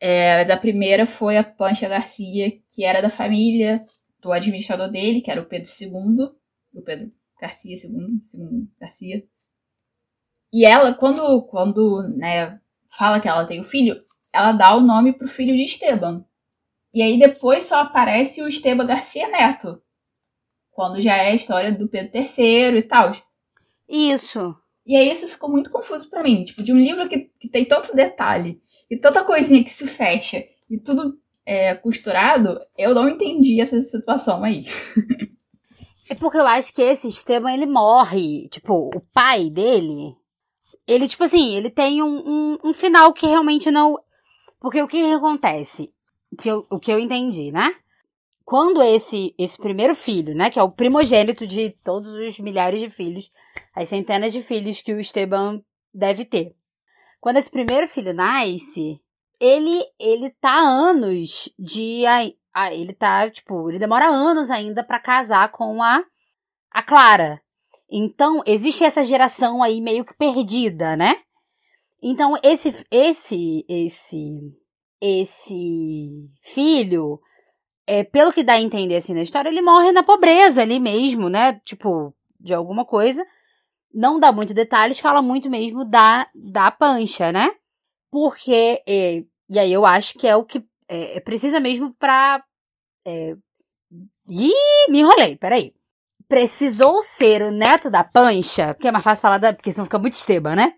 [0.00, 3.84] É, mas a primeira foi a Pancha Garcia, que era da família
[4.20, 6.30] do administrador dele, que era o Pedro II,
[6.74, 9.24] o Pedro Garcia II, II Garcia.
[10.52, 12.60] E ela, quando, quando né,
[12.98, 16.24] fala que ela tem o filho, ela dá o nome pro filho de Esteban.
[16.92, 19.80] E aí depois só aparece o Esteban Garcia Neto.
[20.80, 23.12] Quando já é a história do Pedro III e tal.
[23.86, 24.56] Isso.
[24.86, 26.42] E aí isso ficou muito confuso para mim.
[26.42, 30.42] Tipo, de um livro que, que tem tanto detalhe e tanta coisinha que se fecha
[30.70, 34.64] e tudo é, costurado, eu não entendi essa situação aí.
[36.08, 38.48] é porque eu acho que esse Esteban, ele morre.
[38.48, 40.16] Tipo, o pai dele,
[40.88, 43.98] ele, tipo assim, ele tem um, um, um final que realmente não...
[44.58, 45.92] Porque o que acontece?
[46.32, 47.70] O que eu, o que eu entendi, né?
[48.50, 52.90] Quando esse esse primeiro filho, né, que é o primogênito de todos os milhares de
[52.90, 53.30] filhos,
[53.72, 55.62] as centenas de filhos que o Esteban
[55.94, 56.56] deve ter.
[57.20, 59.00] Quando esse primeiro filho nasce,
[59.38, 62.04] ele ele tá anos de
[62.52, 66.02] a, ele tá, tipo, ele demora anos ainda para casar com a
[66.72, 67.40] a Clara.
[67.88, 71.20] Então, existe essa geração aí meio que perdida, né?
[72.02, 74.40] Então, esse esse esse
[75.00, 77.20] esse filho
[77.86, 81.28] é, pelo que dá a entender assim na história, ele morre na pobreza ali mesmo,
[81.28, 81.60] né?
[81.64, 83.26] Tipo, de alguma coisa.
[83.92, 87.50] Não dá muitos detalhes, fala muito mesmo da, da pancha, né?
[88.10, 92.42] Porque, é, e aí eu acho que é o que é, é precisa mesmo pra.
[93.04, 93.36] É,
[94.28, 94.52] ih,
[94.88, 95.74] me enrolei, peraí.
[96.28, 99.52] Precisou ser o neto da pancha, porque é mais fácil falar da.
[99.52, 100.74] Porque senão fica muito Esteban, né?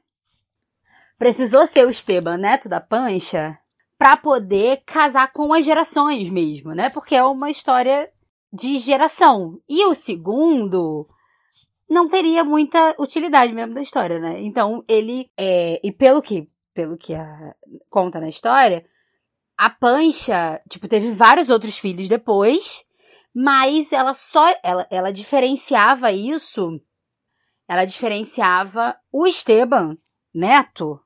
[1.18, 3.58] Precisou ser o Esteban, neto da pancha,
[4.02, 6.90] para poder casar com as gerações mesmo, né?
[6.90, 8.10] Porque é uma história
[8.52, 9.60] de geração.
[9.68, 11.08] E o segundo
[11.88, 14.40] não teria muita utilidade mesmo da história, né?
[14.42, 17.54] Então ele é, e pelo que pelo que a,
[17.88, 18.84] conta na história,
[19.56, 22.84] a Pancha, tipo, teve vários outros filhos depois,
[23.32, 26.80] mas ela só ela, ela diferenciava isso,
[27.68, 29.96] ela diferenciava o Esteban,
[30.34, 30.98] neto,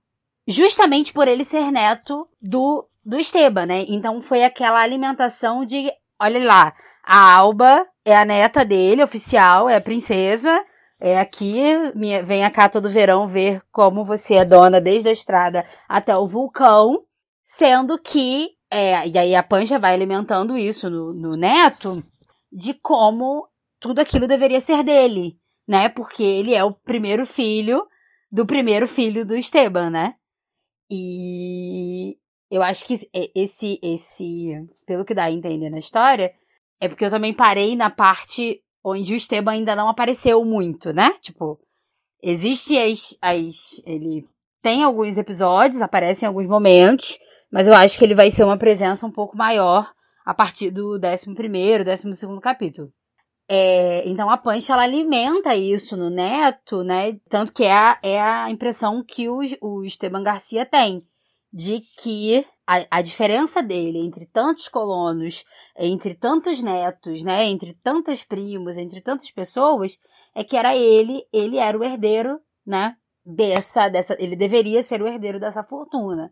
[0.46, 3.84] justamente por ele ser neto do, do Esteban, né?
[3.88, 9.76] Então foi aquela alimentação de, olha lá, a Alba é a neta dele, oficial, é
[9.76, 10.64] a princesa,
[10.98, 11.62] é aqui,
[11.94, 16.26] minha, venha cá todo verão ver como você é dona desde a estrada até o
[16.26, 17.02] vulcão,
[17.44, 22.02] sendo que, é, e aí a Panja vai alimentando isso no, no neto,
[22.50, 23.46] de como
[23.78, 25.36] tudo aquilo deveria ser dele,
[25.68, 25.88] né?
[25.88, 27.86] Porque ele é o primeiro filho
[28.32, 30.14] do primeiro filho do Esteban, né?
[30.90, 32.16] E
[32.50, 36.32] eu acho que esse, esse, pelo que dá a entender na história,
[36.80, 41.10] é porque eu também parei na parte onde o Esteban ainda não apareceu muito, né?
[41.20, 41.58] Tipo,
[42.22, 44.24] existe as, as, ele
[44.62, 47.18] tem alguns episódios, aparece em alguns momentos,
[47.50, 49.92] mas eu acho que ele vai ser uma presença um pouco maior
[50.24, 52.92] a partir do 11 primeiro, 12 segundo capítulo.
[53.48, 57.18] É, então a Punch ela alimenta isso no Neto, né?
[57.28, 61.06] Tanto que é a, é a impressão que o, o Esteban Garcia tem
[61.52, 65.44] de que a, a, diferença dele entre tantos colonos,
[65.78, 69.98] entre tantos netos, né, entre tantos primos, entre tantas pessoas,
[70.34, 75.06] é que era ele, ele era o herdeiro, né, dessa, dessa, ele deveria ser o
[75.06, 76.30] herdeiro dessa fortuna.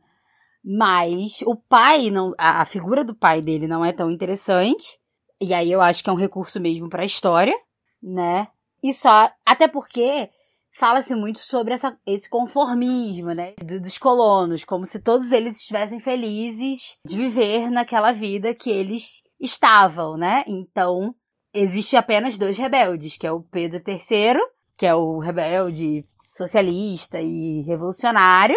[0.62, 4.98] Mas o pai não, a, a figura do pai dele não é tão interessante.
[5.44, 7.54] E aí eu acho que é um recurso mesmo para a história,
[8.02, 8.48] né?
[8.82, 10.30] E só, até porque
[10.72, 13.54] fala-se muito sobre essa, esse conformismo, né?
[13.62, 19.22] Do, dos colonos, como se todos eles estivessem felizes de viver naquela vida que eles
[19.38, 20.44] estavam, né?
[20.46, 21.14] Então,
[21.52, 24.40] existe apenas dois rebeldes, que é o Pedro III,
[24.76, 28.56] que é o rebelde socialista e revolucionário,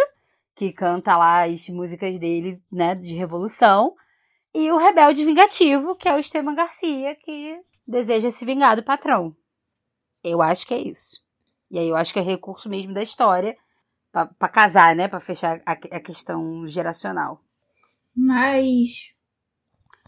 [0.55, 3.93] que canta lá as músicas dele, né, de revolução,
[4.57, 9.37] e o rebelde vingativo, que é o Esteban Garcia, que deseja se vingar do patrão.
[10.23, 11.23] Eu acho que é isso.
[11.69, 13.55] E aí eu acho que é recurso mesmo da história
[14.11, 15.07] para casar, né?
[15.07, 17.39] Para fechar a, a, questão geracional.
[18.15, 19.13] Mas.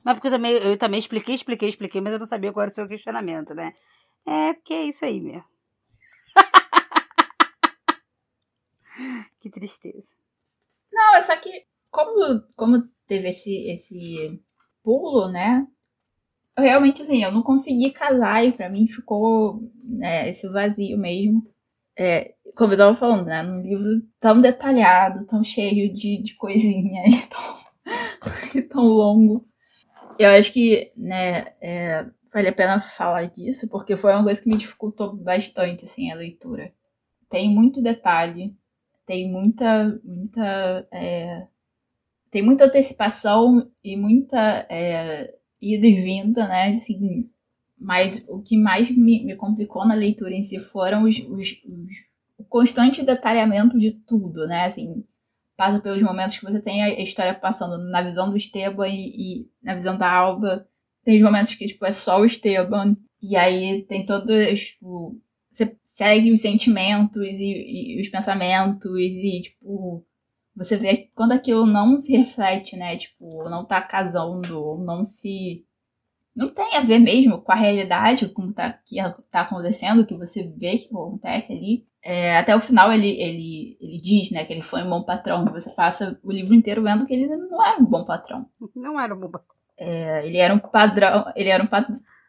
[0.03, 2.71] Mas porque eu também, eu também expliquei, expliquei, expliquei, mas eu não sabia qual era
[2.71, 3.75] o seu questionamento, né?
[4.25, 5.45] É, porque é isso aí mesmo.
[9.39, 10.15] que tristeza.
[10.91, 14.41] Não, é só que como, como teve esse, esse
[14.83, 15.65] pulo, né?
[16.57, 21.43] Realmente, assim, eu não consegui casar e pra mim ficou né, esse vazio mesmo.
[21.97, 23.41] É, como eu tava falando, né?
[23.43, 29.47] Num livro tão detalhado, tão cheio de, de coisinha e tão, tão longo.
[30.17, 34.49] Eu acho que, né, é, vale a pena falar disso, porque foi uma coisa que
[34.49, 36.73] me dificultou bastante, assim, a leitura.
[37.29, 38.53] Tem muito detalhe,
[39.05, 41.47] tem muita, muita é,
[42.31, 46.69] tem muita antecipação e muita é, ida e vinda, né?
[46.69, 47.29] Assim,
[47.77, 51.91] mas o que mais me, me complicou na leitura em si foram os, os, os,
[52.37, 54.65] o constante detalhamento de tudo, né?
[54.65, 55.03] Assim,
[55.55, 59.49] passa pelos momentos que você tem a história passando na visão do Esteban e, e
[59.61, 60.67] na visão da Alba.
[61.03, 62.95] Tem os momentos que tipo, é só o Esteban.
[63.21, 65.19] E aí tem todos, tipo,
[65.51, 70.05] você segue os sentimentos e, e, os pensamentos e, tipo,
[70.59, 72.97] você vê quando aquilo não se reflete, né?
[72.97, 75.65] Tipo, não tá casando, não se.
[76.35, 78.97] Não tem a ver mesmo com a realidade, com o tá, que
[79.31, 81.87] tá acontecendo, que você vê que acontece ali.
[82.03, 85.45] É, até o final ele, ele, ele diz, né, que ele foi um bom patrão.
[85.45, 88.45] Você passa o livro inteiro vendo que ele não era um bom patrão.
[88.75, 89.55] Não era um bom patrão.
[89.77, 91.31] É, ele era um padrão.
[91.37, 91.67] Ele era um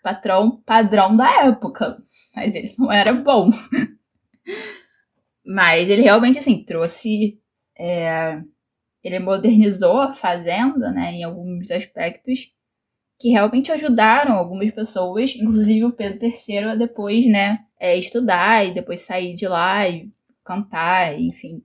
[0.04, 2.00] patrão padrão da época.
[2.34, 3.50] Mas ele não era bom.
[5.44, 7.39] mas ele realmente, assim, trouxe.
[7.82, 8.42] É,
[9.02, 12.52] ele modernizou a fazenda, né, em alguns aspectos
[13.18, 18.74] que realmente ajudaram algumas pessoas, inclusive o Pedro III, a depois, né, é, estudar e
[18.74, 20.10] depois sair de lá e
[20.44, 21.62] cantar, enfim.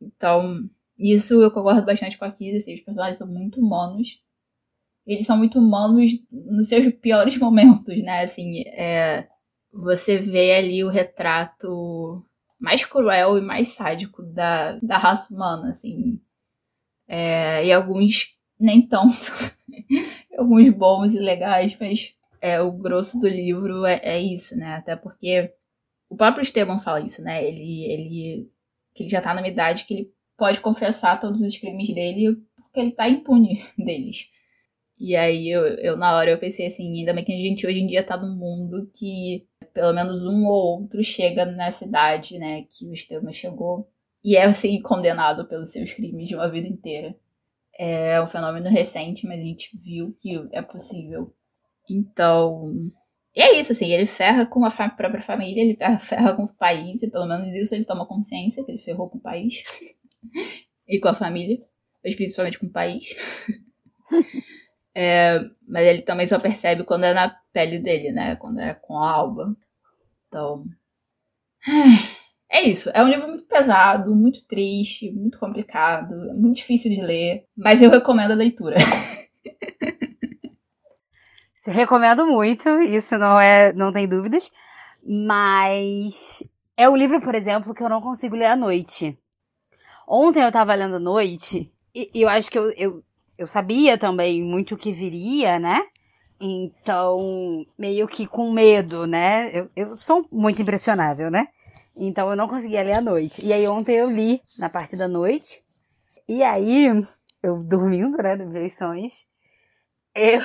[0.00, 0.68] Então,
[0.98, 4.22] isso eu concordo bastante com a Kiss, assim, os personagens são muito humanos.
[5.06, 8.22] Eles são muito humanos nos seus piores momentos, né?
[8.22, 9.28] Assim, é,
[9.72, 12.24] você vê ali o retrato
[12.58, 16.20] mais cruel e mais sádico da, da raça humana, assim.
[17.06, 19.32] É, e alguns nem tanto.
[20.38, 24.74] alguns bons e legais, mas é, o grosso do livro é, é, isso, né?
[24.74, 25.52] Até porque
[26.08, 27.46] o próprio Esteban fala isso, né?
[27.46, 28.50] Ele, ele,
[28.94, 32.80] que ele já tá numa idade que ele pode confessar todos os crimes dele porque
[32.80, 34.28] ele tá impune deles.
[34.98, 37.80] E aí eu, eu na hora eu pensei assim, ainda bem que a gente hoje
[37.80, 42.62] em dia tá num mundo que pelo menos um ou outro chega nessa idade, né,
[42.62, 43.88] que o Esteban chegou
[44.24, 47.14] e é assim condenado pelos seus crimes de uma vida inteira.
[47.76, 51.34] É um fenômeno recente, mas a gente viu que é possível
[51.90, 52.90] então.
[53.34, 57.02] E é isso, assim, ele ferra com a própria família, ele ferra com o país,
[57.02, 59.64] e pelo menos isso ele toma consciência, que ele ferrou com o país
[60.86, 61.60] e com a família,
[62.02, 63.14] mas principalmente com o país.
[64.94, 68.36] é, mas ele também só percebe quando é na pele dele, né?
[68.36, 69.56] Quando é com a alba.
[70.28, 70.64] Então.
[72.50, 72.88] É isso.
[72.94, 77.82] É um livro muito pesado, muito triste, muito complicado, é muito difícil de ler, mas
[77.82, 78.76] eu recomendo a leitura.
[81.66, 84.52] Recomendo muito, isso não é, não tem dúvidas.
[85.02, 86.44] Mas
[86.76, 89.18] é um livro, por exemplo, que eu não consigo ler à noite.
[90.06, 93.02] Ontem eu tava lendo à noite e, eu acho que eu, eu,
[93.38, 95.80] eu sabia também muito o que viria, né?
[96.40, 99.50] Então, meio que com medo, né?
[99.52, 101.48] Eu, eu sou muito impressionável, né?
[101.96, 103.44] Então eu não conseguia ler à noite.
[103.44, 105.62] E aí ontem eu li na parte da noite.
[106.28, 106.86] E aí,
[107.42, 109.28] eu dormindo, né, dos meus sonhos,
[110.14, 110.40] eu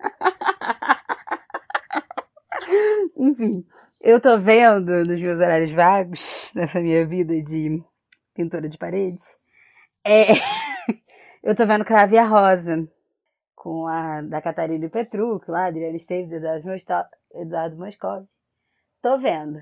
[3.16, 3.64] Enfim,
[4.00, 7.82] eu tô vendo nos meus horários vagos, nessa minha vida de
[8.34, 9.22] pintora de parede,
[10.04, 10.32] é,
[11.42, 12.88] eu tô vendo Crave a Rosa,
[13.54, 16.32] com a da Catarina Petruc, lá, Adriana Esteves,
[17.34, 18.28] Eduardo Moscovis.
[19.02, 19.60] Tô vendo.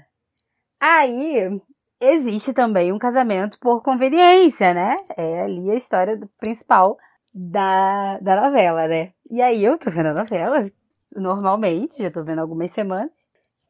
[0.80, 1.60] Aí,
[2.00, 4.96] existe também um casamento por conveniência, né?
[5.16, 6.96] É ali a história principal
[7.32, 9.12] da, da novela, né?
[9.30, 10.70] E aí eu tô vendo a novela,
[11.14, 13.12] normalmente, já tô vendo algumas semanas.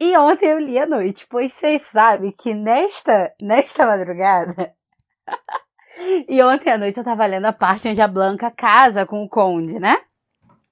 [0.01, 4.75] E ontem eu li à noite, pois vocês sabem que nesta, nesta madrugada.
[6.29, 9.29] e ontem à noite eu tava lendo a parte onde a Blanca casa com o
[9.29, 9.97] Conde, né?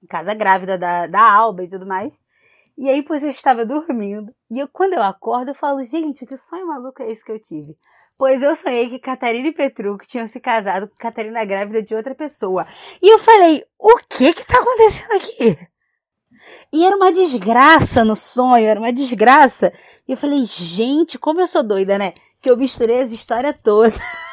[0.09, 2.13] Casa grávida da, da Alba e tudo mais.
[2.79, 4.33] E aí, pois eu estava dormindo.
[4.51, 7.41] E eu, quando eu acordo, eu falo, gente, que sonho maluco é esse que eu
[7.41, 7.75] tive?
[8.19, 12.15] Pois eu sonhei que Catarina e Petruc tinham se casado com Catarina grávida de outra
[12.15, 12.67] pessoa.
[13.03, 15.69] E eu falei, o que que tá acontecendo aqui?
[16.73, 19.73] E era uma desgraça no sonho, era uma desgraça.
[20.07, 22.13] E eu falei, gente, como eu sou doida, né?
[22.41, 23.95] Que eu misturei as histórias todas.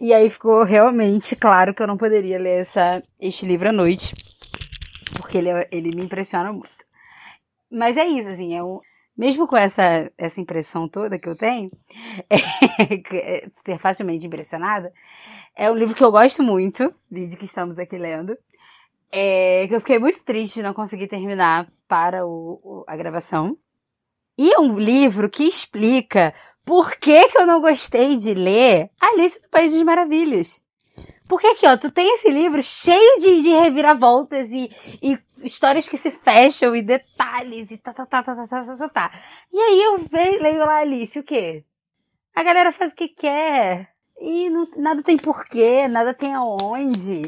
[0.00, 4.14] e aí ficou realmente claro que eu não poderia ler essa, este livro à noite.
[5.16, 6.86] Porque ele, ele me impressiona muito.
[7.70, 8.80] Mas é isso, assim, é um,
[9.16, 11.70] mesmo com essa, essa impressão toda que eu tenho,
[12.28, 14.92] é, ser facilmente impressionada,
[15.54, 18.36] é um livro que eu gosto muito, de que estamos aqui lendo.
[19.10, 23.56] É, que eu fiquei muito triste de não conseguir terminar para o, o, a gravação.
[24.36, 26.34] E é um livro que explica
[26.66, 30.60] por que que eu não gostei de ler Alice no País das Maravilhas?
[31.28, 34.68] Porque aqui, ó, tu tem esse livro cheio de, de reviravoltas e,
[35.00, 38.76] e histórias que se fecham e detalhes e tá, tá, tá, tá, tá, tá, tá,
[38.76, 38.88] tá.
[38.88, 39.12] tá.
[39.52, 41.64] E aí eu vejo, leio lá Alice, o quê?
[42.34, 43.92] A galera faz o que quer.
[44.20, 47.22] E não, nada tem porquê, nada tem aonde.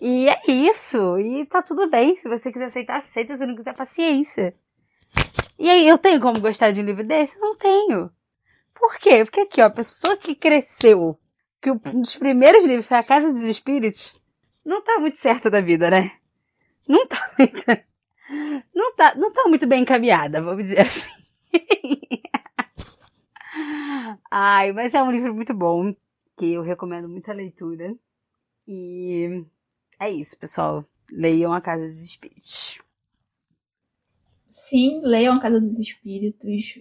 [0.00, 1.18] E é isso.
[1.18, 2.16] E tá tudo bem.
[2.16, 3.36] Se você quiser aceitar, aceita.
[3.36, 4.54] Se não quiser, paciência.
[5.58, 7.38] E aí, eu tenho como gostar de um livro desse?
[7.40, 8.10] Não tenho.
[8.74, 9.24] Por quê?
[9.24, 11.18] Porque aqui, ó, a pessoa que cresceu,
[11.60, 14.14] que um dos primeiros livros foi A Casa dos Espíritos,
[14.64, 16.12] não tá muito certa da vida, né?
[16.86, 17.64] Não tá muito.
[18.74, 21.08] não tá, não tá muito bem encaminhada, vamos dizer assim.
[24.30, 25.94] Ai, mas é um livro muito bom,
[26.36, 27.96] que eu recomendo muita leitura.
[28.66, 29.44] E
[30.00, 30.84] é isso, pessoal.
[31.10, 32.80] Leiam A Casa dos Espíritos.
[34.46, 36.80] Sim, leiam A Casa dos Espíritos.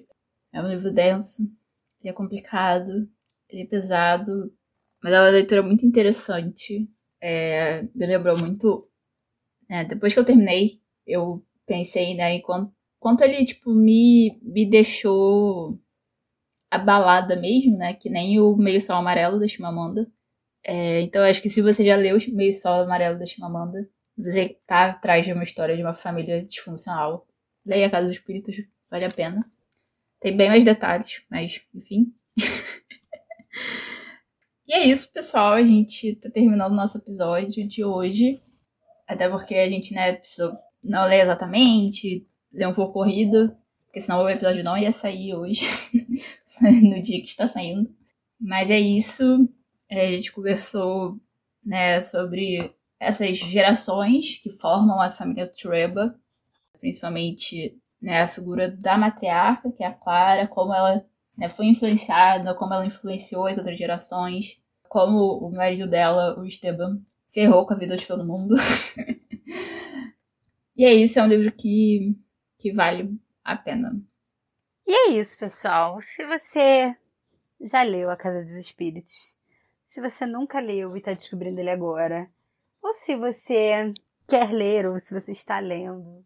[0.51, 1.49] É um livro denso,
[2.03, 3.09] ele é complicado,
[3.49, 4.53] ele é pesado,
[5.01, 6.89] mas é uma leitura muito interessante.
[7.21, 8.89] É, me lembrou muito.
[9.69, 14.65] Né, depois que eu terminei, eu pensei né, em quanto, quanto ele tipo, me, me
[14.69, 15.79] deixou
[16.69, 17.93] abalada mesmo, né?
[17.93, 20.11] Que nem o Meio Sol Amarelo da Chimamanda.
[20.63, 23.87] É, então acho que se você já leu o Meio Sol Amarelo da Chimamanda,
[24.17, 27.27] você tá atrás de uma história de uma família disfuncional.
[27.65, 28.55] Leia a Casa dos Espíritos,
[28.89, 29.45] vale a pena.
[30.23, 32.13] Tem bem mais detalhes, mas enfim.
[34.65, 35.51] e é isso, pessoal.
[35.51, 38.41] A gente tá terminando o nosso episódio de hoje.
[39.05, 43.53] Até porque a gente, né, precisou não ler exatamente, ler um pouco corrido,
[43.83, 45.65] porque senão o episódio não ia sair hoje,
[46.61, 47.93] no dia que está saindo.
[48.39, 49.49] Mas é isso.
[49.89, 51.19] É, a gente conversou
[51.61, 56.17] né, sobre essas gerações que formam a família Treba,
[56.79, 61.05] principalmente né, a figura da matriarca, que é a Clara, como ela
[61.37, 66.99] né, foi influenciada, como ela influenciou as outras gerações, como o marido dela, o Esteban,
[67.31, 68.55] ferrou com a vida de todo mundo.
[70.75, 72.13] e é isso, é um livro que,
[72.59, 73.97] que vale a pena.
[74.85, 76.01] E é isso, pessoal.
[76.01, 76.93] Se você
[77.61, 79.37] já leu A Casa dos Espíritos,
[79.85, 82.29] se você nunca leu e está descobrindo ele agora,
[82.81, 83.93] ou se você
[84.27, 86.25] quer ler, ou se você está lendo,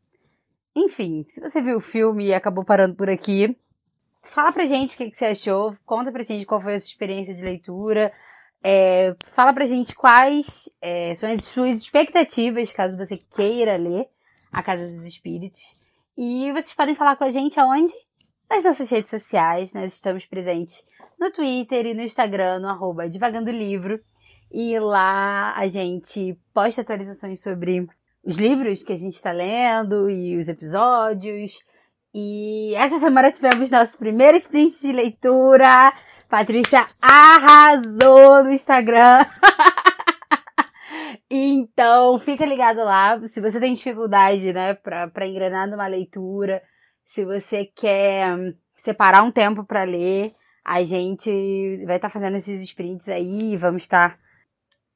[0.77, 3.57] enfim, se você viu o filme e acabou parando por aqui,
[4.21, 6.87] fala pra gente o que, que você achou, conta pra gente qual foi a sua
[6.87, 8.13] experiência de leitura,
[8.63, 14.07] é, fala pra gente quais é, são as suas expectativas, caso você queira ler
[14.51, 15.79] A Casa dos Espíritos.
[16.15, 17.93] E vocês podem falar com a gente aonde?
[18.49, 20.87] Nas nossas redes sociais, nós estamos presentes
[21.19, 23.99] no Twitter e no Instagram, no arroba Divagando Livro.
[24.51, 27.87] E lá a gente posta atualizações sobre
[28.27, 31.63] os livros que a gente está lendo e os episódios.
[32.13, 35.93] E essa semana tivemos nosso primeiro sprint de leitura.
[36.29, 39.25] Patrícia arrasou no Instagram.
[41.31, 43.25] então, fica ligado lá.
[43.29, 46.61] Se você tem dificuldade, né, pra engrenar numa leitura,
[47.05, 48.27] se você quer
[48.75, 51.31] separar um tempo para ler, a gente
[51.85, 53.55] vai estar tá fazendo esses sprints aí.
[53.55, 54.17] Vamos estar.
[54.17, 54.19] Tá,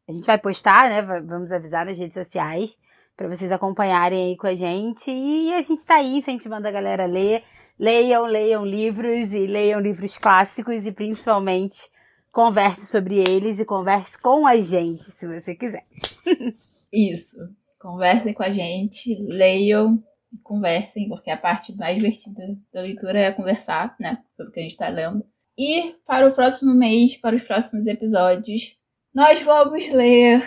[0.10, 1.02] a gente vai postar, né?
[1.02, 2.78] Vamos avisar nas redes sociais
[3.22, 5.12] para vocês acompanharem aí com a gente.
[5.12, 7.44] E a gente tá aí incentivando a galera a ler.
[7.78, 11.78] Leiam, leiam livros e leiam livros clássicos e principalmente
[12.32, 15.86] converse sobre eles e converse com a gente, se você quiser.
[16.92, 17.38] Isso.
[17.80, 20.04] Conversem com a gente, leiam,
[20.44, 24.18] conversem, porque a parte mais divertida da leitura é conversar, né?
[24.36, 25.24] Sobre o que a gente tá lendo.
[25.58, 28.78] E para o próximo mês, para os próximos episódios,
[29.14, 30.42] nós vamos ler.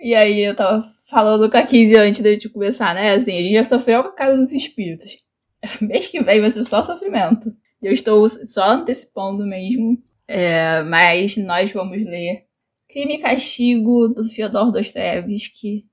[0.00, 3.14] e aí eu tava falando com a 15 antes de gente começar, né?
[3.14, 5.16] Assim, a gente já sofreu com a casa dos espíritos.
[5.80, 7.52] Mês que vem vai ser só sofrimento.
[7.82, 10.02] Eu estou só antecipando mesmo.
[10.28, 12.46] É, mas nós vamos ler
[12.88, 15.86] Crime e Castigo do Fyodor Dostoevsky.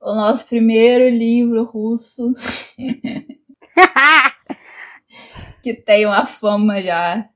[0.00, 2.32] O nosso primeiro livro russo.
[5.62, 7.28] que tem uma fama já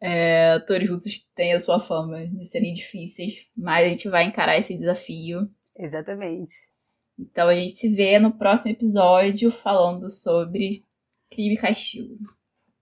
[0.00, 4.58] é, atores russos têm a sua fama de serem difíceis, mas a gente vai encarar
[4.58, 5.48] esse desafio.
[5.76, 6.54] Exatamente.
[7.18, 10.84] Então a gente se vê no próximo episódio falando sobre
[11.30, 12.16] crime e castigo.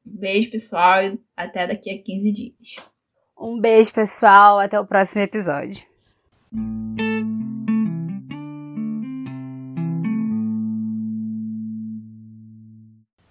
[0.07, 2.77] Um beijo, pessoal, e até daqui a 15 dias.
[3.39, 5.85] Um beijo, pessoal, até o próximo episódio.